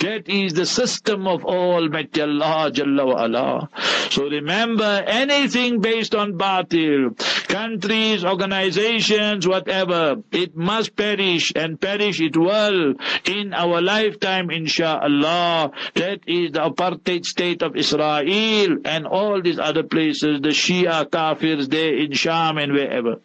That 0.00 0.28
is 0.28 0.54
the 0.54 0.66
system 0.66 1.26
of 1.26 1.44
Almighty 1.44 2.22
Allah 2.22 2.70
Jalla 2.72 3.06
wa 3.06 3.24
ala. 3.24 3.68
So 4.10 4.28
remember, 4.28 5.04
anything 5.06 5.80
based 5.80 6.14
on 6.14 6.32
batil, 6.36 7.16
countries, 7.48 8.24
organizations, 8.24 9.46
whatever, 9.46 10.16
it 10.32 10.56
must 10.56 10.81
perish 10.88 11.52
and 11.54 11.80
perish 11.80 12.20
it 12.20 12.36
will 12.36 12.94
in 13.24 13.54
our 13.54 13.80
lifetime, 13.80 14.50
inshallah. 14.50 15.72
That 15.94 16.20
is 16.26 16.52
the 16.52 16.60
apartheid 16.60 17.24
state 17.26 17.62
of 17.62 17.76
Israel 17.76 18.78
and 18.84 19.06
all 19.06 19.40
these 19.42 19.58
other 19.58 19.82
places, 19.82 20.40
the 20.40 20.50
Shia 20.50 21.06
kafirs 21.06 21.68
there 21.68 21.94
in 21.96 22.12
Sham 22.12 22.58
and 22.58 22.72
wherever. 22.72 23.16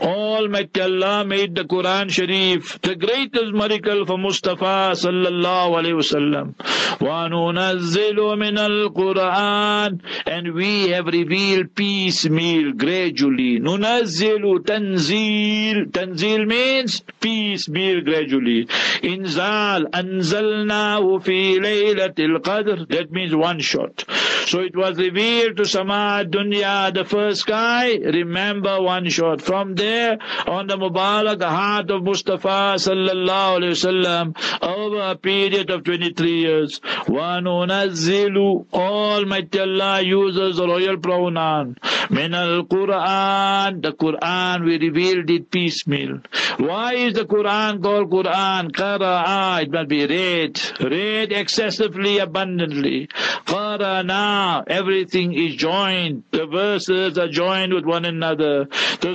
Almighty 0.00 0.80
Allah 0.80 1.24
made 1.24 1.54
the 1.54 1.64
Quran 1.64 2.10
Sharif 2.10 2.80
the 2.82 2.94
greatest 2.94 3.52
miracle 3.52 4.04
for 4.06 4.18
Mustafa 4.18 4.92
sallallahu 4.94 5.78
alayhi 5.80 5.96
wasallam. 6.02 6.54
وَنُنَزِّلُ 7.00 8.16
مِنَ 8.16 8.58
الْقُرْآنِ 8.58 10.00
And 10.26 10.54
we 10.54 10.88
have 10.90 11.06
revealed 11.06 11.74
piecemeal, 11.74 12.72
gradually. 12.72 13.58
نُنَزِّلُ 13.60 14.64
tanzil. 14.64 15.90
Tanzil 15.90 16.46
means 16.46 17.02
piecemeal, 17.20 18.02
gradually. 18.02 18.66
Inzal, 19.02 19.90
أَنزَلْنَاهُ 19.90 21.22
فِي 21.24 21.58
لَيْلَةِ 21.58 22.14
الْقَدْرِ 22.14 22.88
That 22.88 23.10
means 23.10 23.34
one 23.34 23.60
shot. 23.60 24.04
So 24.46 24.60
it 24.60 24.76
was 24.76 24.96
revealed 24.96 25.56
to 25.56 25.64
Sama 25.64 26.24
Dunya, 26.24 26.94
the 26.94 27.04
first 27.04 27.40
sky. 27.40 27.94
Remember 27.96 28.80
one 28.80 29.08
shot. 29.08 29.42
From 29.42 29.74
there, 29.74 29.89
on 29.90 30.66
the 30.66 30.76
Mubarak 30.76 31.42
heart 31.42 31.90
of 31.90 32.02
Mustafa 32.02 32.76
sallallahu 32.76 33.58
alayhi 33.58 33.74
wasallam, 33.76 34.36
over 34.62 35.10
a 35.10 35.16
period 35.16 35.70
of 35.70 35.84
23 35.84 36.30
years. 36.40 36.80
وَنُنَزِّلُ 37.06 38.66
Almighty 38.72 39.60
Allah 39.60 40.00
uses 40.02 40.56
the 40.56 40.66
royal 40.66 40.98
pronoun. 40.98 41.76
مِنَ 42.08 42.34
الْقُرْآنِ 42.34 43.82
The 43.82 43.92
Quran, 43.92 44.64
we 44.64 44.78
revealed 44.78 45.30
it 45.30 45.50
piecemeal. 45.50 46.20
Why 46.58 46.94
is 46.94 47.14
the 47.14 47.24
Quran 47.24 47.82
called 47.82 48.10
Quran? 48.10 48.70
Qara'a, 48.72 49.62
it 49.62 49.70
must 49.70 49.88
be 49.88 50.06
read. 50.06 50.60
Read 50.80 51.32
excessively, 51.32 52.18
abundantly. 52.18 53.08
Qara'na, 53.46 54.64
everything 54.66 55.32
is 55.34 55.56
joined. 55.56 56.22
The 56.30 56.46
verses 56.46 57.18
are 57.18 57.28
joined 57.28 57.74
with 57.74 57.84
one 57.84 58.04
another. 58.04 58.66
The 59.00 59.14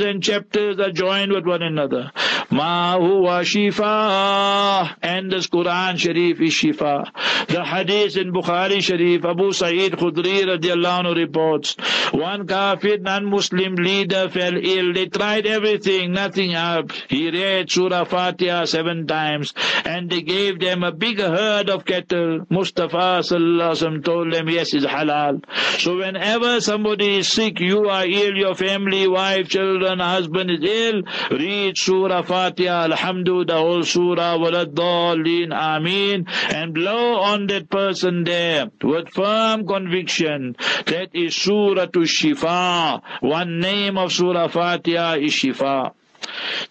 and 0.00 0.22
chapters 0.22 0.78
are 0.78 0.92
joined 0.92 1.32
with 1.32 1.46
one 1.46 1.62
another. 1.62 2.10
Ma 2.50 2.96
huwa 2.96 3.42
shifa, 3.42 4.94
and 5.02 5.32
this 5.32 5.48
Quran 5.48 5.98
Sharif 5.98 6.40
is 6.40 6.52
Shifa. 6.52 7.46
The 7.48 7.64
hadith 7.64 8.16
in 8.16 8.32
Bukhari 8.32 8.80
Sharif, 8.80 9.24
Abu 9.24 9.52
Sa'id 9.52 9.92
Khudri 9.92 10.44
radiallahu 10.44 11.04
anhu 11.04 11.16
reports, 11.16 11.76
one 12.12 12.46
kafir 12.46 12.98
non-Muslim 12.98 13.74
leader 13.74 14.28
fell 14.28 14.56
ill. 14.56 14.92
They 14.92 15.06
tried 15.06 15.46
everything, 15.46 16.12
nothing 16.12 16.50
helped. 16.52 17.04
He 17.08 17.30
read 17.30 17.70
Surah 17.70 18.04
Fatiha 18.04 18.64
seven 18.66 19.06
times 19.06 19.52
and 19.84 20.08
they 20.08 20.22
gave 20.22 20.60
them 20.60 20.82
a 20.82 20.92
big 20.92 21.18
herd 21.18 21.68
of 21.68 21.84
cattle. 21.84 22.46
Mustafa 22.48 23.22
sallallahu 23.22 24.04
told 24.04 24.32
them, 24.32 24.48
yes, 24.48 24.72
it's 24.72 24.86
halal. 24.86 25.44
So 25.78 25.98
whenever 25.98 26.60
somebody 26.60 27.18
is 27.18 27.28
sick, 27.28 27.60
you 27.60 27.88
are 27.88 28.06
ill, 28.06 28.36
your 28.36 28.54
family, 28.54 29.06
wife, 29.08 29.48
children, 29.48 29.75
husband 29.80 30.50
is 30.50 30.62
ill, 30.62 31.02
read 31.30 31.76
Surah 31.76 32.22
Fatiha, 32.22 32.84
Alhamdulillah, 32.84 33.44
the 33.44 33.56
whole 33.56 33.82
Surah, 33.82 34.38
Waladdallin, 34.38 35.52
Ameen, 35.52 36.26
and 36.54 36.74
blow 36.74 37.16
on 37.20 37.46
that 37.48 37.70
person 37.70 38.24
there 38.24 38.70
with 38.82 39.08
firm 39.10 39.66
conviction. 39.66 40.56
That 40.86 41.10
is 41.14 41.34
Surah 41.34 41.86
to 41.86 42.00
Shifa. 42.00 43.02
One 43.20 43.60
name 43.60 43.98
of 43.98 44.12
Surah 44.12 44.48
Fatiha 44.48 45.14
is 45.14 45.32
Shifa. 45.32 45.92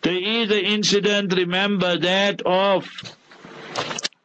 There 0.01 0.17
is 0.17 0.51
an 0.51 0.65
incident, 0.65 1.33
remember 1.33 1.97
that, 1.97 2.41
of 2.45 2.87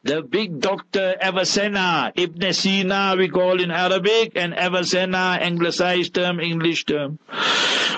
the 0.03 0.23
big 0.23 0.59
doctor 0.59 1.15
Avicenna, 1.21 2.11
Ibn 2.15 2.53
Sina 2.53 3.15
we 3.17 3.29
call 3.29 3.61
in 3.61 3.69
Arabic, 3.69 4.31
and 4.35 4.53
Avicenna, 4.57 5.37
anglicized 5.39 6.15
term, 6.15 6.39
English 6.39 6.85
term. 6.85 7.19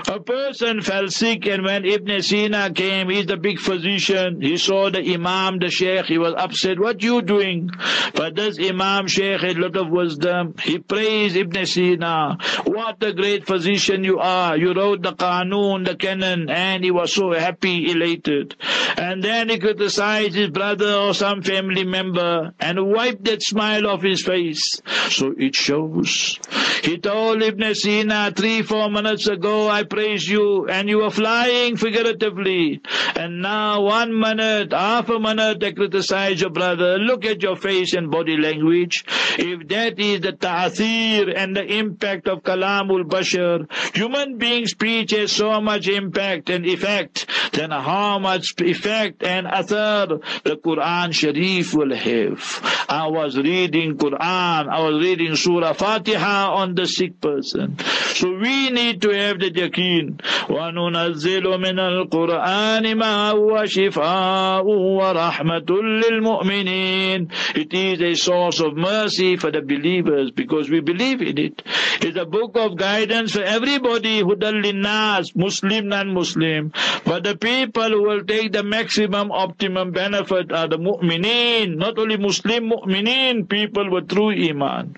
A 0.09 0.19
person 0.19 0.81
fell 0.81 1.07
sick 1.07 1.45
and 1.45 1.63
when 1.63 1.85
Ibn 1.85 2.21
Sina 2.21 2.71
came, 2.71 3.09
he's 3.09 3.25
the 3.25 3.37
big 3.37 3.57
physician, 3.57 4.41
he 4.41 4.57
saw 4.57 4.89
the 4.89 4.99
Imam, 5.13 5.59
the 5.59 5.69
Sheikh, 5.69 6.05
he 6.05 6.17
was 6.17 6.33
upset, 6.37 6.77
what 6.77 7.01
are 7.01 7.05
you 7.05 7.21
doing? 7.21 7.69
But 8.13 8.35
this 8.35 8.59
Imam 8.59 9.07
Sheikh 9.07 9.39
had 9.39 9.57
a 9.57 9.61
lot 9.61 9.77
of 9.77 9.89
wisdom. 9.89 10.55
He 10.61 10.79
praised 10.79 11.35
Ibn 11.35 11.65
Sina. 11.65 12.37
What 12.65 13.01
a 13.01 13.13
great 13.13 13.47
physician 13.47 14.03
you 14.03 14.19
are. 14.19 14.57
You 14.57 14.73
wrote 14.73 15.01
the 15.01 15.13
Qanun, 15.13 15.85
the 15.85 15.95
Canon, 15.95 16.49
and 16.49 16.83
he 16.83 16.91
was 16.91 17.13
so 17.13 17.31
happy, 17.31 17.89
elated. 17.89 18.55
And 18.97 19.23
then 19.23 19.49
he 19.49 19.57
criticized 19.57 20.35
his 20.35 20.49
brother 20.49 20.93
or 20.93 21.13
some 21.13 21.41
family 21.41 21.85
member 21.93 22.53
and 22.59 22.77
wiped 22.95 23.23
that 23.25 23.41
smile 23.43 23.85
off 23.87 24.01
his 24.01 24.21
face. 24.23 24.81
So 25.09 25.33
it 25.37 25.55
shows. 25.55 26.39
He 26.83 26.97
told 26.97 27.41
Ibn 27.41 27.75
Sina 27.75 28.33
three, 28.35 28.61
four 28.61 28.89
minutes 28.89 29.27
ago, 29.27 29.69
I 29.69 29.83
praise 29.83 30.27
you, 30.27 30.67
and 30.67 30.89
you 30.89 30.97
were 31.03 31.11
flying 31.11 31.77
figuratively. 31.77 32.81
And 33.15 33.41
now 33.41 33.81
one 33.83 34.11
minute, 34.19 34.73
half 34.73 35.07
a 35.09 35.19
minute, 35.19 35.59
they 35.61 35.71
criticize 35.71 36.41
your 36.41 36.49
brother. 36.49 36.97
Look 36.97 37.25
at 37.25 37.41
your 37.41 37.55
face 37.55 37.93
and 37.93 38.11
body 38.11 38.37
language. 38.37 39.05
If 39.37 39.67
that 39.69 39.99
is 39.99 40.21
the 40.21 40.33
ta'athir 40.33 41.33
and 41.35 41.55
the 41.55 41.63
impact 41.63 42.27
of 42.27 42.43
kalamul 42.43 43.03
bashar, 43.03 43.71
human 43.95 44.37
being 44.37 44.65
speech 44.67 45.11
has 45.11 45.31
so 45.31 45.61
much 45.61 45.87
impact 45.87 46.49
and 46.49 46.65
effect, 46.65 47.27
then 47.53 47.71
how 47.71 48.19
much 48.19 48.53
effect 48.59 49.23
and 49.23 49.47
athar 49.47 50.21
the 50.43 50.57
Quran 50.57 51.13
Sharif 51.13 51.73
will 51.83 51.95
have. 51.95 52.85
I 52.89 53.07
was 53.07 53.37
reading 53.37 53.97
Quran, 53.97 54.69
I 54.69 54.79
was 54.81 55.01
reading 55.03 55.35
Surah 55.35 55.73
Fatiha 55.73 56.53
on 56.53 56.75
the 56.75 56.85
sick 56.87 57.19
person. 57.19 57.77
So 58.13 58.31
we 58.31 58.69
need 58.69 59.01
to 59.01 59.09
have 59.09 59.39
the 59.39 59.51
yaqeen. 59.51 60.21
وَنُنَزِّلُ 60.47 61.43
مِنَ 61.43 61.79
الْقُرْآنِ 61.79 62.85
مَا 62.95 63.33
هُوَ 63.33 63.65
شِفَاءٌ 63.65 64.63
وَرَحْمَةٌ 64.65 65.65
لِلْمُؤْمِنِينَ 66.03 67.31
It 67.55 67.73
is 67.73 68.01
a 68.01 68.13
source 68.15 68.59
of 68.59 68.75
mercy 68.75 69.35
for 69.35 69.51
the 69.51 69.61
believers 69.61 70.31
because 70.31 70.69
we 70.69 70.79
believe 70.79 71.21
in 71.21 71.37
it. 71.37 71.61
It's 72.01 72.17
a 72.17 72.25
book 72.25 72.51
of 72.55 72.77
guidance 72.77 73.33
for 73.33 73.41
everybody, 73.41 74.19
who 74.19 74.35
لِلنَّاسِ 74.35 75.35
Muslim, 75.35 75.87
non-Muslim. 75.87 76.71
But 77.05 77.23
the 77.23 77.35
people 77.35 77.89
who 77.89 78.03
will 78.03 78.23
take 78.23 78.51
the 78.51 78.63
maximum, 78.63 79.31
optimum 79.31 79.91
benefit 79.91 80.51
are 80.51 80.67
the 80.67 80.77
mu'mineen 80.77 81.72
not 81.77 81.97
only 81.99 82.17
Muslim 82.17 82.69
mu'mineen, 82.69 83.47
people 83.49 83.89
with 83.89 84.09
true 84.09 84.31
iman. 84.31 84.95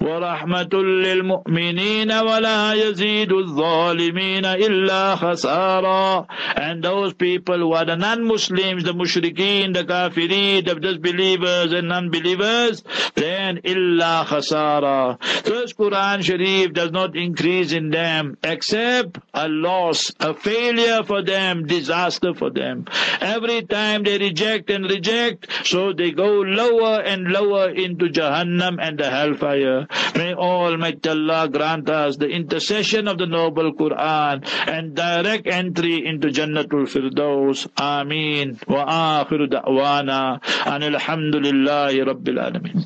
ورحمة 0.00 0.82
للمؤمنين 0.82 2.12
ولا 2.12 2.72
يزيد 2.74 3.32
الظالمين 3.32 4.44
إلا 4.44 5.16
خسارا 5.16 6.26
and 6.56 6.82
those 6.82 7.12
people 7.14 7.58
who 7.58 7.72
are 7.72 7.84
the 7.84 7.96
non-Muslims 7.96 8.84
the 8.84 8.92
mushrikeen 8.92 9.74
the 9.74 9.84
kafirin 9.84 10.64
the 10.64 10.74
disbelievers 10.74 11.72
and 11.72 11.88
non-believers 11.88 12.82
then 13.14 13.58
إلا 13.64 14.24
خسارا 14.24 15.18
this 15.44 15.72
Quran 15.72 16.22
Sharif 16.22 16.72
does 16.72 16.92
not 16.92 17.16
increase 17.16 17.72
in 17.72 17.90
them 17.90 18.36
except 18.44 19.18
a 19.34 19.48
loss 19.48 20.12
a 20.20 20.34
failure 20.34 21.02
for 21.04 21.22
them 21.22 21.66
disaster 21.66 22.34
for 22.34 22.50
them 22.50 22.84
every 23.20 23.62
time 23.62 24.02
they 24.02 24.18
reject 24.18 24.70
and 24.70 24.84
reject 24.90 25.48
so 25.64 25.92
they 25.92 26.10
go 26.10 26.40
lower 26.40 27.00
and 27.00 27.28
lower 27.28 27.70
into 27.70 28.06
Jahannam 28.06 28.78
and 28.80 28.98
the 28.98 29.10
hellfire 29.10 29.79
May 30.15 30.33
Almighty 30.33 31.09
Allah 31.09 31.49
grant 31.49 31.89
us 31.89 32.17
the 32.17 32.27
intercession 32.27 33.07
of 33.07 33.17
the 33.17 33.25
noble 33.25 33.73
Quran 33.73 34.45
and 34.67 34.95
direct 34.95 35.47
entry 35.47 36.05
into 36.05 36.27
Jannatul 36.29 36.87
Firdaus. 36.87 37.67
Ameen. 37.77 38.59
Wa 38.67 39.23
akhiru 39.25 39.47
da'wana. 39.47 40.39
And 40.65 40.83
alhamdulillahi 40.83 42.05
rabbil 42.05 42.39
alameen. 42.39 42.85